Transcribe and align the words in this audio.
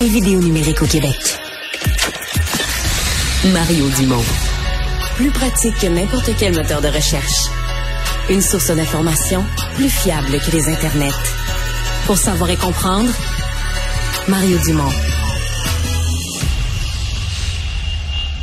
et 0.00 0.08
vidéo 0.08 0.40
numérique 0.40 0.82
au 0.82 0.86
Québec. 0.86 1.38
Mario 3.52 3.88
Dumont. 3.98 4.24
Plus 5.16 5.30
pratique 5.30 5.78
que 5.78 5.86
n'importe 5.86 6.30
quel 6.38 6.54
moteur 6.54 6.80
de 6.80 6.88
recherche. 6.88 7.50
Une 8.30 8.40
source 8.40 8.70
d'information 8.70 9.44
plus 9.74 9.90
fiable 9.90 10.38
que 10.40 10.50
les 10.52 10.68
internets. 10.68 11.10
Pour 12.06 12.16
savoir 12.16 12.50
et 12.50 12.56
comprendre, 12.56 13.10
Mario 14.28 14.58
Dumont. 14.64 15.09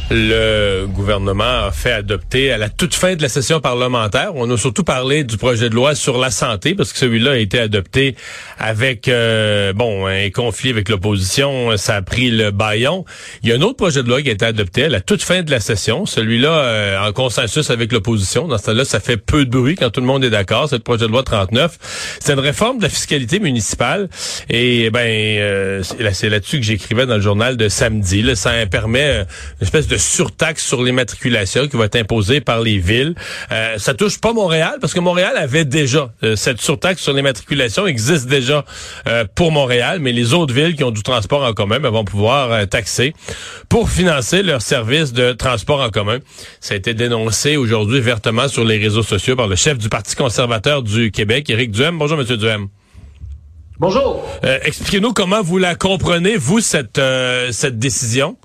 Le 0.09 0.85
gouvernement 0.87 1.65
a 1.65 1.71
fait 1.71 1.91
adopter 1.91 2.53
à 2.53 2.57
la 2.57 2.69
toute 2.69 2.95
fin 2.95 3.15
de 3.15 3.21
la 3.21 3.27
session 3.27 3.59
parlementaire. 3.59 4.31
On 4.35 4.49
a 4.49 4.55
surtout 4.55 4.85
parlé 4.85 5.25
du 5.25 5.35
projet 5.35 5.69
de 5.69 5.75
loi 5.75 5.95
sur 5.95 6.17
la 6.17 6.31
santé 6.31 6.75
parce 6.75 6.93
que 6.93 6.99
celui-là 6.99 7.31
a 7.31 7.35
été 7.35 7.59
adopté 7.59 8.15
avec 8.57 9.09
euh, 9.09 9.73
bon 9.73 10.07
un 10.07 10.29
conflit 10.29 10.69
avec 10.69 10.87
l'opposition. 10.87 11.75
Ça 11.75 11.97
a 11.97 12.01
pris 12.01 12.31
le 12.31 12.51
baillon. 12.51 13.03
Il 13.43 13.49
y 13.49 13.51
a 13.51 13.55
un 13.57 13.61
autre 13.61 13.75
projet 13.75 14.01
de 14.01 14.07
loi 14.07 14.21
qui 14.21 14.29
a 14.29 14.31
été 14.31 14.45
adopté 14.45 14.85
à 14.85 14.89
la 14.89 15.01
toute 15.01 15.21
fin 15.21 15.43
de 15.43 15.51
la 15.51 15.59
session. 15.59 16.05
Celui-là 16.05 16.51
euh, 16.51 17.05
en 17.05 17.11
consensus 17.11 17.69
avec 17.69 17.91
l'opposition. 17.91 18.47
Dans 18.47 18.57
ce 18.57 18.67
cas-là, 18.67 18.85
ça 18.85 19.01
fait 19.01 19.17
peu 19.17 19.43
de 19.43 19.49
bruit 19.49 19.75
quand 19.75 19.89
tout 19.89 19.99
le 19.99 20.07
monde 20.07 20.23
est 20.23 20.29
d'accord. 20.29 20.69
C'est 20.69 20.77
le 20.77 20.83
projet 20.83 21.05
de 21.07 21.11
loi 21.11 21.23
39. 21.23 22.17
C'est 22.21 22.31
une 22.31 22.39
réforme 22.39 22.77
de 22.77 22.83
la 22.83 22.89
fiscalité 22.89 23.41
municipale. 23.41 24.07
Et 24.49 24.89
ben 24.89 25.05
euh, 25.05 25.83
c'est 25.83 26.29
là-dessus 26.29 26.61
que 26.61 26.65
j'écrivais 26.65 27.05
dans 27.05 27.15
le 27.15 27.21
journal 27.21 27.57
de 27.57 27.67
samedi. 27.67 28.23
Ça 28.37 28.51
permet 28.67 29.19
une 29.19 29.25
espèce 29.59 29.87
de 29.87 29.96
surtaxe 29.97 30.65
sur 30.65 30.83
les 30.83 30.91
matriculations 30.91 31.67
qui 31.67 31.77
va 31.77 31.85
être 31.85 31.95
imposée 31.95 32.41
par 32.41 32.61
les 32.61 32.77
villes. 32.77 33.15
Euh, 33.51 33.77
ça 33.77 33.93
touche 33.93 34.19
pas 34.19 34.33
Montréal 34.33 34.77
parce 34.81 34.93
que 34.93 34.99
Montréal 34.99 35.35
avait 35.37 35.65
déjà 35.65 36.11
euh, 36.23 36.35
cette 36.35 36.61
surtaxe 36.61 37.01
sur 37.01 37.13
les 37.13 37.21
matriculations 37.21 37.87
existe 37.87 38.27
déjà 38.27 38.65
euh, 39.07 39.25
pour 39.35 39.51
Montréal, 39.51 39.99
mais 39.99 40.11
les 40.11 40.33
autres 40.33 40.53
villes 40.53 40.75
qui 40.75 40.83
ont 40.83 40.91
du 40.91 41.03
transport 41.03 41.43
en 41.43 41.53
commun 41.53 41.79
ben, 41.79 41.89
vont 41.89 42.03
pouvoir 42.03 42.51
euh, 42.51 42.65
taxer 42.65 43.13
pour 43.69 43.89
financer 43.89 44.43
leurs 44.43 44.61
services 44.61 45.13
de 45.13 45.33
transport 45.33 45.81
en 45.81 45.89
commun. 45.89 46.19
Ça 46.59 46.73
a 46.73 46.77
été 46.77 46.93
dénoncé 46.93 47.57
aujourd'hui 47.57 47.99
vertement 47.99 48.47
sur 48.47 48.63
les 48.63 48.77
réseaux 48.77 49.03
sociaux 49.03 49.35
par 49.35 49.47
le 49.47 49.55
chef 49.55 49.77
du 49.77 49.89
Parti 49.89 50.15
conservateur 50.15 50.83
du 50.83 51.11
Québec, 51.11 51.49
Éric 51.49 51.71
Duhem. 51.71 51.97
Bonjour, 51.97 52.17
Monsieur 52.17 52.37
Duhem. 52.37 52.67
Bonjour. 53.79 54.25
Expliquez-nous 54.63 55.13
comment 55.13 55.43
vous 55.43 55.59
la 55.59 55.75
comprenez, 55.75 56.35
vous, 56.35 56.61
cette, 56.61 56.99
cette 57.51 57.77
décision. 57.77 58.37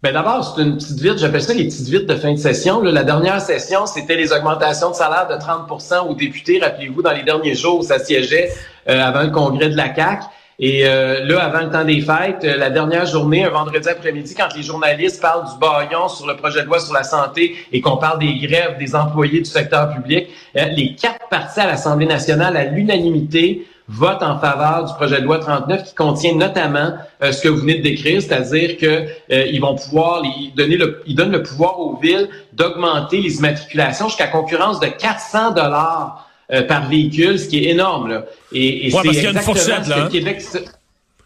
Ben 0.00 0.12
d'abord, 0.12 0.54
c'est 0.54 0.62
une 0.62 0.76
petite 0.76 1.00
vite, 1.00 1.18
j'appelle 1.18 1.42
ça 1.42 1.52
les 1.52 1.64
petites 1.64 1.88
vites 1.88 2.06
de 2.06 2.14
fin 2.14 2.30
de 2.30 2.38
session. 2.38 2.80
la 2.82 3.02
dernière 3.02 3.40
session, 3.40 3.84
c'était 3.84 4.14
les 4.14 4.32
augmentations 4.32 4.90
de 4.90 4.94
salaire 4.94 5.26
de 5.26 5.34
30% 5.34 6.08
aux 6.08 6.14
députés. 6.14 6.60
Rappelez-vous, 6.60 7.02
dans 7.02 7.10
les 7.10 7.24
derniers 7.24 7.56
jours, 7.56 7.82
ça 7.82 7.98
siégeait 7.98 8.52
euh, 8.88 9.00
avant 9.02 9.22
le 9.24 9.30
congrès 9.30 9.68
de 9.68 9.76
la 9.76 9.88
CAC. 9.88 10.22
Et 10.60 10.86
euh, 10.86 11.24
là, 11.24 11.42
avant 11.42 11.64
le 11.64 11.70
temps 11.70 11.84
des 11.84 12.00
fêtes, 12.00 12.44
euh, 12.44 12.56
la 12.56 12.70
dernière 12.70 13.06
journée, 13.06 13.44
un 13.44 13.50
vendredi 13.50 13.88
après-midi, 13.88 14.36
quand 14.36 14.54
les 14.54 14.62
journalistes 14.62 15.20
parlent 15.20 15.46
du 15.46 15.58
baillon 15.58 16.06
sur 16.06 16.28
le 16.28 16.36
projet 16.36 16.62
de 16.62 16.66
loi 16.66 16.78
sur 16.78 16.94
la 16.94 17.02
santé 17.02 17.56
et 17.72 17.80
qu'on 17.80 17.96
parle 17.96 18.20
des 18.20 18.38
grèves 18.38 18.78
des 18.78 18.94
employés 18.94 19.40
du 19.40 19.50
secteur 19.50 19.92
public, 19.92 20.28
les 20.54 20.94
quatre 20.94 21.28
partis 21.28 21.58
à 21.58 21.66
l'Assemblée 21.66 22.06
nationale, 22.06 22.56
à 22.56 22.64
l'unanimité, 22.66 23.66
vote 23.88 24.22
en 24.22 24.38
faveur 24.38 24.84
du 24.84 24.92
projet 24.94 25.20
de 25.20 25.24
loi 25.24 25.38
39 25.38 25.84
qui 25.84 25.94
contient 25.94 26.34
notamment 26.34 26.92
euh, 27.22 27.32
ce 27.32 27.40
que 27.42 27.48
vous 27.48 27.60
venez 27.60 27.78
de 27.78 27.82
décrire, 27.82 28.20
c'est-à-dire 28.20 28.76
que 28.76 28.86
euh, 28.86 29.46
ils 29.46 29.60
vont 29.60 29.74
pouvoir 29.74 30.22
ils 30.24 30.52
donner 30.54 30.76
le, 30.76 31.02
ils 31.06 31.14
donnent 31.14 31.32
le 31.32 31.42
pouvoir 31.42 31.80
aux 31.80 31.96
villes 31.96 32.28
d'augmenter 32.52 33.20
les 33.20 33.36
immatriculations 33.36 34.08
jusqu'à 34.08 34.28
concurrence 34.28 34.78
de 34.78 34.88
400 34.88 35.52
dollars 35.52 36.28
euh, 36.52 36.62
par 36.62 36.88
véhicule, 36.88 37.38
ce 37.38 37.48
qui 37.48 37.64
est 37.64 37.70
énorme 37.70 38.08
là. 38.08 38.24
Et, 38.52 38.86
et 38.86 38.90
c'est 38.90 39.08
exactement 39.08 39.54
ce 39.54 39.66
que 39.66 39.94
le 39.94 40.02
hein? 40.02 40.08
Québec 40.10 40.42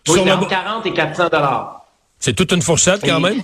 oui, 0.09 0.21
entre 0.21 0.49
40 0.49 0.87
et 0.87 0.93
400 0.93 1.29
dollars. 1.31 1.87
C'est 2.19 2.35
toute 2.35 2.53
une 2.53 2.63
fourchette 2.63 3.03
quand 3.05 3.21
même? 3.21 3.43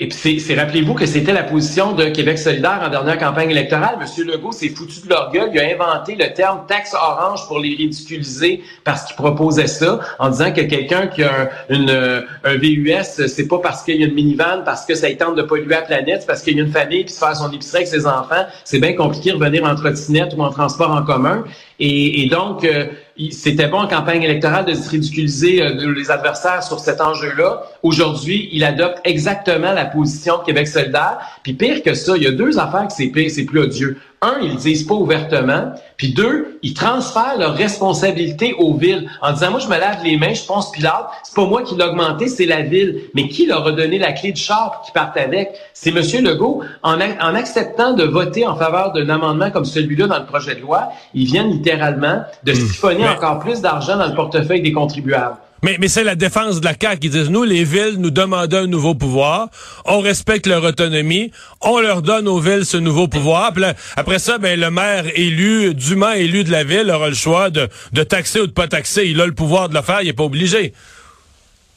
Et 0.00 0.06
puis, 0.06 0.38
c'est, 0.38 0.54
rappelez-vous 0.54 0.94
que 0.94 1.06
c'était 1.06 1.32
la 1.32 1.42
position 1.42 1.92
de 1.92 2.04
Québec 2.04 2.38
solidaire 2.38 2.80
en 2.84 2.88
dernière 2.88 3.18
campagne 3.18 3.50
électorale. 3.50 3.96
Monsieur 4.00 4.24
Legault 4.24 4.52
s'est 4.52 4.68
foutu 4.68 5.00
de 5.00 5.08
leur 5.08 5.32
gueule. 5.32 5.50
Il 5.52 5.58
a 5.58 5.64
inventé 5.74 6.14
le 6.14 6.32
terme 6.32 6.60
taxe 6.68 6.94
orange 6.94 7.48
pour 7.48 7.58
les 7.58 7.74
ridiculiser 7.74 8.62
parce 8.84 9.06
qu'il 9.06 9.16
proposait 9.16 9.66
ça 9.66 9.98
en 10.20 10.30
disant 10.30 10.52
que 10.52 10.60
quelqu'un 10.60 11.08
qui 11.08 11.24
a 11.24 11.32
un, 11.32 11.74
une, 11.74 12.24
un 12.44 12.54
VUS, 12.54 13.26
c'est 13.26 13.48
pas 13.48 13.58
parce 13.58 13.82
qu'il 13.82 13.96
y 13.96 14.04
a 14.04 14.06
une 14.06 14.14
minivan, 14.14 14.62
parce 14.64 14.86
que 14.86 14.94
ça 14.94 15.12
tente 15.14 15.34
de 15.34 15.42
polluer 15.42 15.70
la 15.70 15.82
planète, 15.82 16.26
parce 16.28 16.42
qu'il 16.42 16.56
y 16.56 16.60
a 16.60 16.62
une 16.62 16.70
famille 16.70 17.02
puis 17.02 17.12
se 17.12 17.18
faire 17.18 17.34
son 17.34 17.50
épicerie 17.50 17.78
avec 17.78 17.88
ses 17.88 18.06
enfants. 18.06 18.46
C'est 18.62 18.78
bien 18.78 18.92
compliqué 18.92 19.30
de 19.30 19.34
revenir 19.34 19.64
en 19.64 19.74
trottinette 19.74 20.32
ou 20.36 20.42
en 20.42 20.50
transport 20.50 20.92
en 20.92 21.02
commun. 21.02 21.42
Et, 21.80 22.22
et 22.22 22.28
donc, 22.28 22.64
euh, 22.64 22.86
c'était 23.30 23.66
bon 23.66 23.78
en 23.78 23.88
campagne 23.88 24.22
électorale 24.22 24.64
de 24.64 24.74
se 24.74 24.88
ridiculiser 24.90 25.62
euh, 25.62 25.92
les 25.92 26.10
adversaires 26.10 26.62
sur 26.62 26.78
cet 26.78 27.00
enjeu-là. 27.00 27.62
Aujourd'hui, 27.82 28.48
il 28.52 28.64
adopte 28.64 28.98
exactement 29.04 29.72
la 29.72 29.84
position 29.84 30.38
de 30.38 30.44
Québec 30.44 30.66
solidaire. 30.66 31.18
Puis 31.42 31.52
pire 31.52 31.82
que 31.82 31.94
ça, 31.94 32.16
il 32.16 32.24
y 32.24 32.26
a 32.26 32.32
deux 32.32 32.58
affaires 32.58 32.86
que 32.88 32.92
c'est 32.92 33.08
pire, 33.08 33.30
c'est 33.30 33.44
plus 33.44 33.60
odieux. 33.60 33.98
Un, 34.20 34.38
ils 34.42 34.50
le 34.50 34.56
disent 34.56 34.82
pas 34.82 34.94
ouvertement. 34.94 35.72
Puis 35.96 36.12
deux, 36.12 36.58
ils 36.62 36.74
transfèrent 36.74 37.38
leur 37.38 37.54
responsabilité 37.54 38.52
aux 38.58 38.74
villes 38.74 39.08
en 39.22 39.32
disant, 39.32 39.52
moi, 39.52 39.60
je 39.60 39.68
me 39.68 39.78
lave 39.78 40.02
les 40.02 40.16
mains, 40.16 40.34
je 40.34 40.44
pense 40.44 40.72
Pilate. 40.72 41.08
C'est 41.22 41.36
pas 41.36 41.46
moi 41.46 41.62
qui 41.62 41.76
l'ai 41.76 41.84
augmenté, 41.84 42.26
c'est 42.26 42.46
la 42.46 42.62
ville. 42.62 43.02
Mais 43.14 43.28
qui 43.28 43.46
leur 43.46 43.64
a 43.64 43.72
donné 43.72 43.96
la 43.98 44.10
clé 44.12 44.32
de 44.32 44.36
char 44.36 44.82
qui 44.84 44.90
partent 44.90 45.16
avec? 45.16 45.52
C'est 45.72 45.90
M. 45.90 46.24
Legault. 46.24 46.62
En, 46.82 47.00
en 47.00 47.34
acceptant 47.36 47.92
de 47.92 48.02
voter 48.02 48.44
en 48.44 48.56
faveur 48.56 48.92
d'un 48.92 49.08
amendement 49.08 49.52
comme 49.52 49.64
celui-là 49.64 50.08
dans 50.08 50.18
le 50.18 50.26
projet 50.26 50.56
de 50.56 50.62
loi, 50.62 50.88
ils 51.14 51.26
viennent 51.26 51.50
littéralement 51.50 52.22
de 52.42 52.52
hmm. 52.52 52.56
siphonner 52.56 53.08
encore 53.08 53.38
plus 53.38 53.60
d'argent 53.60 53.96
dans 53.96 54.08
le 54.08 54.14
portefeuille 54.14 54.62
des 54.62 54.72
contribuables. 54.72 55.36
Mais, 55.62 55.88
c'est 55.88 56.04
la 56.04 56.14
défense 56.14 56.60
de 56.60 56.64
la 56.64 56.74
CAQ 56.80 57.00
qui 57.00 57.08
disent, 57.08 57.30
nous, 57.30 57.44
les 57.44 57.64
villes 57.64 57.96
nous 57.98 58.10
demandent 58.10 58.54
un 58.54 58.66
nouveau 58.66 58.94
pouvoir, 58.94 59.48
on 59.84 60.00
respecte 60.00 60.46
leur 60.46 60.62
autonomie, 60.62 61.32
on 61.60 61.80
leur 61.80 62.02
donne 62.02 62.28
aux 62.28 62.38
villes 62.38 62.64
ce 62.64 62.76
nouveau 62.76 63.08
pouvoir. 63.08 63.52
Puis 63.52 63.64
après 63.96 64.18
ça, 64.18 64.38
ben, 64.38 64.58
le 64.58 64.70
maire 64.70 65.04
élu, 65.14 65.74
dûment 65.74 66.12
élu 66.12 66.44
de 66.44 66.52
la 66.52 66.64
ville, 66.64 66.90
aura 66.90 67.08
le 67.08 67.14
choix 67.14 67.50
de, 67.50 67.68
de 67.92 68.02
taxer 68.02 68.40
ou 68.40 68.46
de 68.46 68.52
pas 68.52 68.68
taxer. 68.68 69.06
Il 69.06 69.20
a 69.20 69.26
le 69.26 69.34
pouvoir 69.34 69.68
de 69.68 69.74
le 69.74 69.82
faire, 69.82 70.02
il 70.02 70.08
est 70.08 70.12
pas 70.12 70.24
obligé. 70.24 70.72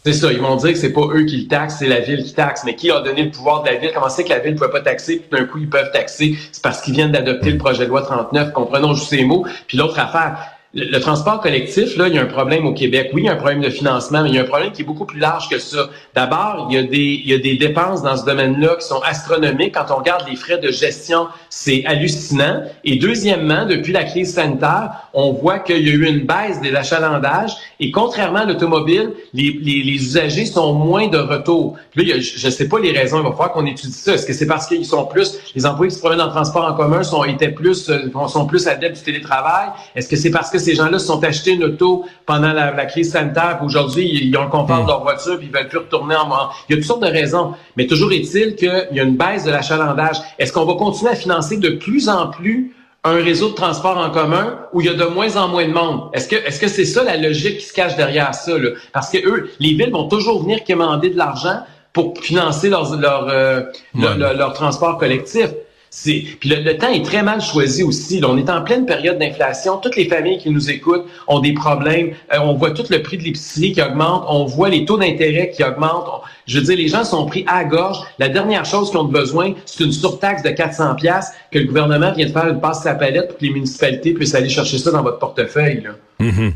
C'est 0.04 0.14
ça, 0.14 0.34
ils 0.34 0.42
vont 0.42 0.56
dire 0.56 0.72
que 0.72 0.80
c'est 0.80 0.94
pas 0.94 1.06
eux 1.14 1.26
qui 1.26 1.42
le 1.42 1.48
taxent, 1.48 1.76
c'est 1.78 1.88
la 1.88 2.00
ville 2.00 2.24
qui 2.24 2.34
taxe. 2.34 2.64
Mais 2.66 2.76
qui 2.76 2.90
a 2.90 3.02
donné 3.02 3.24
le 3.24 3.30
pouvoir 3.30 3.62
de 3.62 3.70
la 3.70 3.76
ville? 3.76 3.92
Comment 3.94 4.10
c'est 4.10 4.24
que 4.24 4.30
la 4.30 4.40
ville 4.40 4.54
ne 4.54 4.58
pouvait 4.58 4.72
pas 4.72 4.82
taxer, 4.82 5.18
puis 5.18 5.40
d'un 5.40 5.46
coup, 5.46 5.60
ils 5.60 5.70
peuvent 5.70 5.92
taxer? 5.92 6.36
C'est 6.52 6.64
parce 6.64 6.82
qu'ils 6.82 6.96
viennent 6.96 7.12
d'adopter 7.12 7.52
le 7.52 7.60
projet 7.60 7.86
de 7.86 7.90
loi 7.90 8.02
39, 8.02 8.52
comprenons 8.52 8.96
juste 8.96 9.10
ces 9.10 9.24
mots. 9.24 9.46
Puis 9.68 9.78
l'autre 9.78 10.00
affaire, 10.00 10.40
le, 10.74 11.00
transport 11.00 11.42
collectif, 11.42 11.98
là, 11.98 12.08
il 12.08 12.16
y 12.16 12.18
a 12.18 12.22
un 12.22 12.28
problème 12.28 12.66
au 12.66 12.74
Québec. 12.74 13.12
Oui, 13.14 13.24
il 13.24 13.26
y 13.26 13.30
a 13.30 13.34
un 13.34 13.38
problème 13.38 13.62
de 13.62 13.70
financement, 13.70 14.24
mais 14.24 14.30
il 14.30 14.36
y 14.36 14.40
a 14.40 14.44
un 14.44 14.46
problème 14.46 14.72
qui 14.72 14.84
est 14.84 14.86
beaucoup 14.86 15.06
plus 15.06 15.20
large 15.20 15.50
que 15.50 15.60
ça. 15.60 15.90
D'abord, 16.16 16.68
il 16.70 16.76
y 16.76 16.80
a 16.80 16.84
des, 16.84 17.22
il 17.24 17.30
y 17.30 17.34
a 17.34 17.40
des 17.40 17.56
dépenses 17.56 18.02
dans 18.02 18.16
ce 18.16 18.24
domaine-là 18.24 18.78
qui 18.80 18.88
sont 18.88 19.02
astronomiques. 19.02 19.74
Quand 19.74 19.94
on 19.94 19.98
regarde 19.98 20.24
les 20.30 20.38
frais 20.38 20.60
de 20.60 20.72
gestion, 20.72 21.28
c'est 21.50 21.84
hallucinant. 21.86 22.64
Et 22.86 22.96
deuxièmement, 22.96 23.66
depuis 23.66 23.92
la 23.92 24.06
crise 24.06 24.34
sanitaire, 24.34 24.92
on 25.14 25.34
voit 25.34 25.60
qu'il 25.60 25.86
y 25.86 25.90
a 25.90 25.94
eu 25.94 26.06
une 26.06 26.26
baisse 26.26 26.62
de 26.62 26.70
l'achalandage. 26.70 27.52
Et 27.82 27.92
contrairement 27.92 28.40
à 28.40 28.46
l'automobile, 28.46 29.12
les, 29.34 29.58
les, 29.62 29.84
les, 29.84 29.96
usagers 29.96 30.46
sont 30.46 30.74
moins 30.74 31.08
de 31.10 31.18
retour. 31.18 31.76
là, 31.96 32.04
je 32.20 32.46
ne 32.46 32.52
sais 32.52 32.70
pas 32.70 32.80
les 32.80 32.92
raisons. 32.92 33.18
Il 33.20 33.24
va 33.24 33.32
falloir 33.32 33.52
qu'on 33.52 33.66
étudie 33.66 33.92
ça. 33.92 34.14
Est-ce 34.14 34.26
que 34.26 34.34
c'est 34.34 34.48
parce 34.48 34.68
qu'ils 34.68 34.86
sont 34.86 35.06
plus, 35.06 35.38
les 35.54 35.66
employés 35.66 35.90
qui 35.90 35.96
se 35.96 36.02
promènent 36.02 36.22
en 36.22 36.30
transport 36.30 36.64
en 36.64 36.74
commun 36.74 37.04
sont, 37.04 37.26
étaient 37.26 37.50
plus, 37.50 37.90
euh, 37.90 38.10
sont 38.30 38.46
plus 38.46 38.68
adeptes 38.68 38.98
du 38.98 39.04
télétravail? 39.04 39.70
Est-ce 39.96 40.08
que 40.08 40.16
c'est 40.16 40.32
parce 40.32 40.50
que 40.50 40.61
ces 40.62 40.76
gens-là 40.76 41.00
se 41.00 41.08
sont 41.08 41.24
achetés 41.24 41.52
une 41.52 41.66
auto 41.66 42.06
pendant 42.26 42.54
la, 42.54 42.86
crise 42.86 43.12
sanitaire, 43.12 43.60
aujourd'hui, 43.64 44.10
ils 44.10 44.38
ont 44.38 44.44
le 44.44 44.50
confort 44.50 44.84
de 44.84 44.88
leur 44.88 45.04
voiture, 45.04 45.38
puis 45.38 45.48
ils 45.48 45.54
veulent 45.54 45.68
plus 45.68 45.80
retourner 45.80 46.16
en... 46.16 46.30
Il 46.70 46.74
y 46.74 46.74
a 46.74 46.78
toutes 46.78 46.88
sortes 46.88 47.04
de 47.04 47.08
raisons. 47.08 47.54
Mais 47.76 47.88
toujours 47.88 48.12
est-il 48.12 48.56
qu'il 48.56 48.88
y 48.94 49.00
a 49.00 49.04
une 49.04 49.18
baisse 49.18 49.44
de 49.44 49.52
l'achalandage. 49.52 50.18
Est-ce 50.40 50.54
qu'on 50.54 50.66
va 50.66 50.76
continuer 50.76 51.12
à 51.12 51.16
financer 51.16 51.58
de 51.58 51.70
plus 51.70 52.10
en 52.10 52.28
plus 52.28 52.74
un 53.04 53.16
réseau 53.16 53.50
de 53.50 53.56
transport 53.56 53.98
en 53.98 54.12
commun 54.12 54.60
où 54.74 54.82
il 54.82 54.88
y 54.88 54.90
a 54.90 54.94
de 54.94 55.06
moins 55.06 55.36
en 55.38 55.48
moins 55.48 55.68
de 55.68 55.74
monde? 55.74 56.10
Est-ce 56.14 56.28
que 56.28 56.36
est-ce 56.36 56.60
que 56.60 56.68
c'est 56.68 56.86
ça 56.86 57.04
la 57.04 57.18
logique 57.18 57.58
qui 57.58 57.66
se 57.66 57.74
cache 57.74 57.96
derrière 57.96 58.34
ça 58.36 58.58
là? 58.58 58.70
Parce 58.94 59.10
que 59.10 59.18
eux, 59.28 59.50
les 59.60 59.70
villes 59.70 59.92
vont 59.92 60.08
toujours 60.08 60.44
venir 60.44 60.64
commander 60.64 61.10
de 61.10 61.18
l'argent 61.18 61.62
pour 61.94 62.14
financer 62.20 62.70
leur 62.70 62.96
leur, 62.96 63.28
euh, 63.30 63.64
leur 63.94 64.54
transport 64.54 64.98
collectif. 64.98 65.50
C'est 65.94 66.24
puis 66.40 66.48
le, 66.48 66.78
temps 66.78 66.90
est 66.90 67.04
très 67.04 67.22
mal 67.22 67.42
choisi 67.42 67.84
aussi. 67.84 68.22
on 68.24 68.38
est 68.38 68.50
en 68.50 68.64
pleine 68.64 68.86
période 68.86 69.20
d'inflation. 69.20 69.76
Toutes 69.78 69.98
les 69.98 70.08
familles 70.08 70.38
qui 70.38 70.50
nous 70.50 70.72
écoutent 70.72 71.06
ont 71.28 71.40
des 71.40 71.54
problèmes. 71.54 72.14
Euh, 72.34 72.38
on 72.42 72.54
voit 72.54 72.72
tout 72.72 72.86
le 72.90 73.04
prix 73.04 73.18
de 73.18 73.24
l'épicerie 73.24 73.74
qui 73.74 73.82
augmente. 73.82 74.24
On 74.30 74.46
voit 74.46 74.70
les 74.70 74.86
taux 74.86 74.98
d'intérêt 74.98 75.52
qui 75.52 75.66
augmentent. 75.66 76.08
je 76.48 76.60
veux 76.60 76.64
dire, 76.64 76.78
les 76.78 76.88
gens 76.88 77.04
sont 77.04 77.26
pris 77.26 77.44
à 77.46 77.66
gorge. 77.66 77.98
La 78.20 78.30
dernière 78.30 78.64
chose 78.64 78.90
qu'ils 78.90 79.00
ont 79.00 79.04
besoin, 79.04 79.54
c'est 79.66 79.84
une 79.84 79.92
surtaxe 79.92 80.44
de 80.44 80.52
400 80.52 80.96
pièces 80.96 81.34
que 81.52 81.60
le 81.60 81.66
gouvernement 81.66 82.14
vient 82.14 82.26
de 82.26 82.32
faire 82.32 82.48
une 82.48 82.62
passe 82.62 82.86
à 82.86 82.94
la 82.94 82.96
palette 82.96 83.28
pour 83.28 83.38
que 83.38 83.44
les 83.44 83.52
municipalités 83.52 84.14
puissent 84.14 84.34
aller 84.34 84.50
chercher 84.50 84.78
ça 84.78 84.92
dans 84.92 85.04
votre 85.04 85.20
portefeuille. 85.20 85.84
Là. 85.84 85.90
Mm-hmm. 86.22 86.54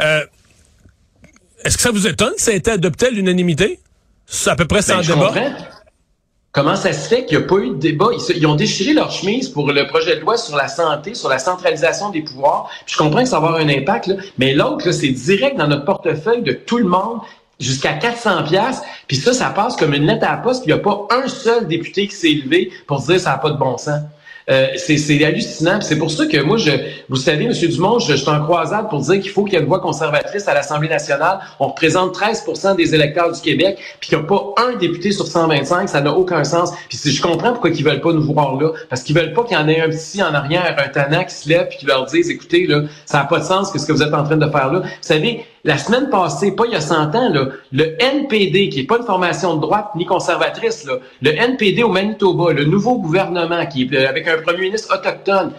euh, 0.00 0.20
Est-ce 1.64 1.76
que 1.76 1.82
ça 1.84 1.92
vous 1.92 2.08
étonne 2.08 2.34
que 2.34 2.42
ça 2.42 2.50
a 2.50 2.54
été 2.54 2.72
adopté 2.72 3.06
à 3.06 3.10
l'unanimité? 3.10 3.78
C'est 4.26 4.50
à 4.50 4.56
peu 4.56 4.66
près 4.66 4.82
sans 4.82 4.96
ben, 4.96 5.02
débat? 5.02 5.32
Comment 6.52 6.76
ça 6.76 6.92
se 6.92 7.08
fait 7.08 7.24
qu'il 7.24 7.38
n'y 7.38 7.44
a 7.44 7.46
pas 7.46 7.56
eu 7.56 7.70
de 7.70 7.76
débat? 7.76 8.10
Ils, 8.36 8.46
ont 8.46 8.54
déchiré 8.54 8.92
leur 8.92 9.10
chemise 9.10 9.48
pour 9.48 9.72
le 9.72 9.86
projet 9.86 10.16
de 10.16 10.20
loi 10.20 10.36
sur 10.36 10.54
la 10.54 10.68
santé, 10.68 11.14
sur 11.14 11.30
la 11.30 11.38
centralisation 11.38 12.10
des 12.10 12.20
pouvoirs. 12.20 12.68
Puis 12.84 12.92
je 12.92 12.98
comprends 12.98 13.22
que 13.22 13.28
ça 13.28 13.40
va 13.40 13.48
avoir 13.48 13.62
un 13.62 13.70
impact, 13.70 14.12
mais 14.36 14.52
l'autre, 14.52 14.90
c'est 14.90 15.08
direct 15.08 15.56
dans 15.56 15.66
notre 15.66 15.86
portefeuille 15.86 16.42
de 16.42 16.52
tout 16.52 16.76
le 16.76 16.84
monde 16.84 17.20
jusqu'à 17.58 17.94
400 17.94 18.44
pièces 18.44 18.82
puis 19.06 19.16
ça 19.16 19.32
ça 19.32 19.50
passe 19.50 19.76
comme 19.76 19.94
une 19.94 20.06
lettre 20.06 20.26
à 20.26 20.32
la 20.32 20.36
poste 20.38 20.64
il 20.64 20.68
n'y 20.68 20.72
a 20.72 20.78
pas 20.78 21.06
un 21.10 21.28
seul 21.28 21.68
député 21.68 22.08
qui 22.08 22.16
s'est 22.16 22.32
élevé 22.32 22.72
pour 22.88 23.00
dire 23.00 23.20
ça 23.20 23.30
n'a 23.30 23.38
pas 23.38 23.50
de 23.50 23.58
bon 23.58 23.78
sens 23.78 24.00
euh, 24.50 24.68
c'est 24.76 25.24
hallucinant. 25.24 25.80
C'est 25.80 25.98
pour 25.98 26.10
ça 26.10 26.26
que 26.26 26.40
moi, 26.42 26.56
je, 26.56 26.70
vous 27.08 27.16
savez, 27.16 27.44
M. 27.44 27.52
Dumont, 27.52 27.98
je, 27.98 28.12
je 28.12 28.16
suis 28.16 28.28
en 28.28 28.42
croisade 28.42 28.88
pour 28.88 29.00
dire 29.00 29.20
qu'il 29.20 29.30
faut 29.30 29.44
qu'il 29.44 29.54
y 29.54 29.56
ait 29.56 29.60
une 29.60 29.66
voix 29.66 29.80
conservatrice 29.80 30.48
à 30.48 30.54
l'Assemblée 30.54 30.88
nationale. 30.88 31.40
On 31.60 31.68
représente 31.68 32.16
13% 32.16 32.76
des 32.76 32.94
électeurs 32.94 33.32
du 33.32 33.40
Québec, 33.40 33.78
puis 34.00 34.10
qu'il 34.10 34.18
n'y 34.18 34.24
a 34.24 34.26
pas 34.26 34.54
un 34.58 34.76
député 34.76 35.12
sur 35.12 35.26
125, 35.26 35.88
ça 35.88 36.00
n'a 36.00 36.12
aucun 36.12 36.44
sens. 36.44 36.72
Puis 36.88 36.98
si 36.98 37.12
je 37.12 37.22
comprends 37.22 37.52
pourquoi 37.52 37.70
ils 37.70 37.84
veulent 37.84 38.00
pas 38.00 38.12
nous 38.12 38.22
voir 38.22 38.60
là, 38.60 38.70
parce 38.88 39.02
qu'ils 39.02 39.16
veulent 39.16 39.32
pas 39.32 39.44
qu'il 39.44 39.56
y 39.56 39.60
en 39.60 39.68
ait 39.68 39.80
un 39.80 39.88
petit 39.88 40.22
en 40.22 40.34
arrière, 40.34 40.76
un 40.78 40.88
tannant 40.88 41.24
qui 41.24 41.34
se 41.34 41.48
lève 41.48 41.68
puis 41.68 41.78
qui 41.78 41.86
leur 41.86 42.06
dise, 42.06 42.30
écoutez, 42.30 42.66
là, 42.66 42.82
ça 43.06 43.18
n'a 43.18 43.24
pas 43.24 43.38
de 43.38 43.44
sens, 43.44 43.70
qu'est-ce 43.70 43.86
que 43.86 43.92
vous 43.92 44.02
êtes 44.02 44.14
en 44.14 44.24
train 44.24 44.36
de 44.36 44.50
faire 44.50 44.72
là. 44.72 44.80
Vous 44.80 44.88
savez, 45.00 45.44
la 45.64 45.78
semaine 45.78 46.10
passée, 46.10 46.52
pas 46.52 46.64
il 46.66 46.72
y 46.72 46.76
a 46.76 46.80
100 46.80 47.14
ans, 47.14 47.32
le 47.72 48.02
NPD, 48.02 48.68
qui 48.68 48.80
est 48.80 48.86
pas 48.86 48.98
une 48.98 49.04
formation 49.04 49.56
de 49.56 49.60
droite 49.60 49.90
ni 49.94 50.04
conservatrice, 50.04 50.88
le 51.20 51.30
NPD 51.30 51.84
au 51.84 51.88
Manitoba, 51.88 52.52
le 52.52 52.64
nouveau 52.64 52.98
gouvernement 52.98 53.64
qui 53.66 53.82
est 53.82 53.94
euh, 53.94 54.08
avec 54.08 54.26
un 54.26 54.38
premier 54.38 54.62
ministre 54.62 54.96
autochtone, 54.96 55.52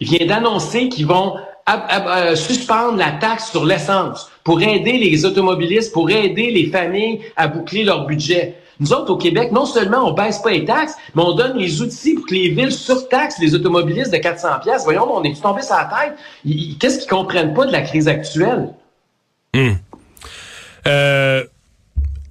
vient 0.00 0.26
d'annoncer 0.26 0.88
qu'ils 0.88 1.06
vont 1.06 1.34
euh, 1.68 2.34
suspendre 2.34 2.96
la 2.96 3.12
taxe 3.12 3.50
sur 3.50 3.66
l'essence 3.66 4.30
pour 4.44 4.62
aider 4.62 4.92
les 4.92 5.26
automobilistes, 5.26 5.92
pour 5.92 6.10
aider 6.10 6.50
les 6.50 6.66
familles 6.66 7.20
à 7.36 7.46
boucler 7.46 7.84
leur 7.84 8.06
budget. 8.06 8.56
Nous 8.80 8.94
autres, 8.94 9.12
au 9.12 9.18
Québec, 9.18 9.52
non 9.52 9.66
seulement 9.66 10.08
on 10.08 10.12
baisse 10.12 10.38
pas 10.38 10.52
les 10.52 10.64
taxes, 10.64 10.96
mais 11.14 11.22
on 11.22 11.34
donne 11.34 11.58
les 11.58 11.82
outils 11.82 12.14
pour 12.14 12.26
que 12.26 12.34
les 12.34 12.48
villes 12.48 12.72
surtaxent 12.72 13.38
les 13.38 13.54
automobilistes 13.54 14.10
de 14.10 14.16
400 14.16 14.48
pièces. 14.62 14.84
Voyons, 14.84 15.06
on 15.14 15.22
est 15.22 15.40
tombé 15.40 15.60
sur 15.60 15.76
la 15.76 15.84
tête? 15.84 16.78
Qu'est-ce 16.78 17.00
qu'ils 17.00 17.10
comprennent 17.10 17.52
pas 17.52 17.66
de 17.66 17.72
la 17.72 17.82
crise 17.82 18.08
actuelle? 18.08 18.70
Hmm. 19.54 19.72
Euh, 20.86 21.44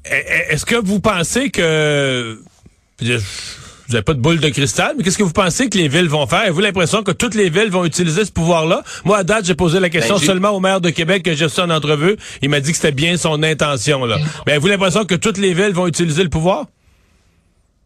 est-ce 0.05 0.65
que 0.65 0.75
vous 0.75 0.99
pensez 0.99 1.49
que 1.49 2.39
vous 3.01 3.93
n'avez 3.93 4.03
pas 4.03 4.13
de 4.13 4.19
boule 4.19 4.39
de 4.39 4.49
cristal, 4.49 4.93
mais 4.97 5.03
qu'est-ce 5.03 5.17
que 5.17 5.23
vous 5.23 5.33
pensez 5.33 5.69
que 5.69 5.77
les 5.77 5.87
villes 5.87 6.07
vont 6.07 6.27
faire? 6.27 6.41
Avez-vous 6.41 6.59
l'impression 6.61 7.01
que 7.01 7.11
toutes 7.11 7.35
les 7.35 7.49
villes 7.49 7.71
vont 7.71 7.85
utiliser 7.85 8.23
ce 8.23 8.31
pouvoir-là? 8.31 8.83
Moi, 9.03 9.17
à 9.17 9.23
date, 9.23 9.45
j'ai 9.45 9.55
posé 9.55 9.79
la 9.79 9.89
question 9.89 10.17
ben, 10.17 10.25
seulement 10.25 10.49
au 10.51 10.59
maire 10.59 10.79
de 10.79 10.89
Québec 10.91 11.23
que 11.23 11.33
j'ai 11.33 11.45
reçu 11.45 11.59
en 11.61 11.69
entrevue. 11.69 12.15
Il 12.41 12.49
m'a 12.49 12.59
dit 12.59 12.71
que 12.71 12.77
c'était 12.77 12.91
bien 12.91 13.17
son 13.17 13.41
intention. 13.41 14.05
là. 14.05 14.19
Mais 14.45 14.53
avez-vous 14.53 14.67
l'impression 14.67 15.05
que 15.05 15.15
toutes 15.15 15.37
les 15.37 15.53
villes 15.53 15.73
vont 15.73 15.87
utiliser 15.87 16.23
le 16.23 16.29
pouvoir? 16.29 16.67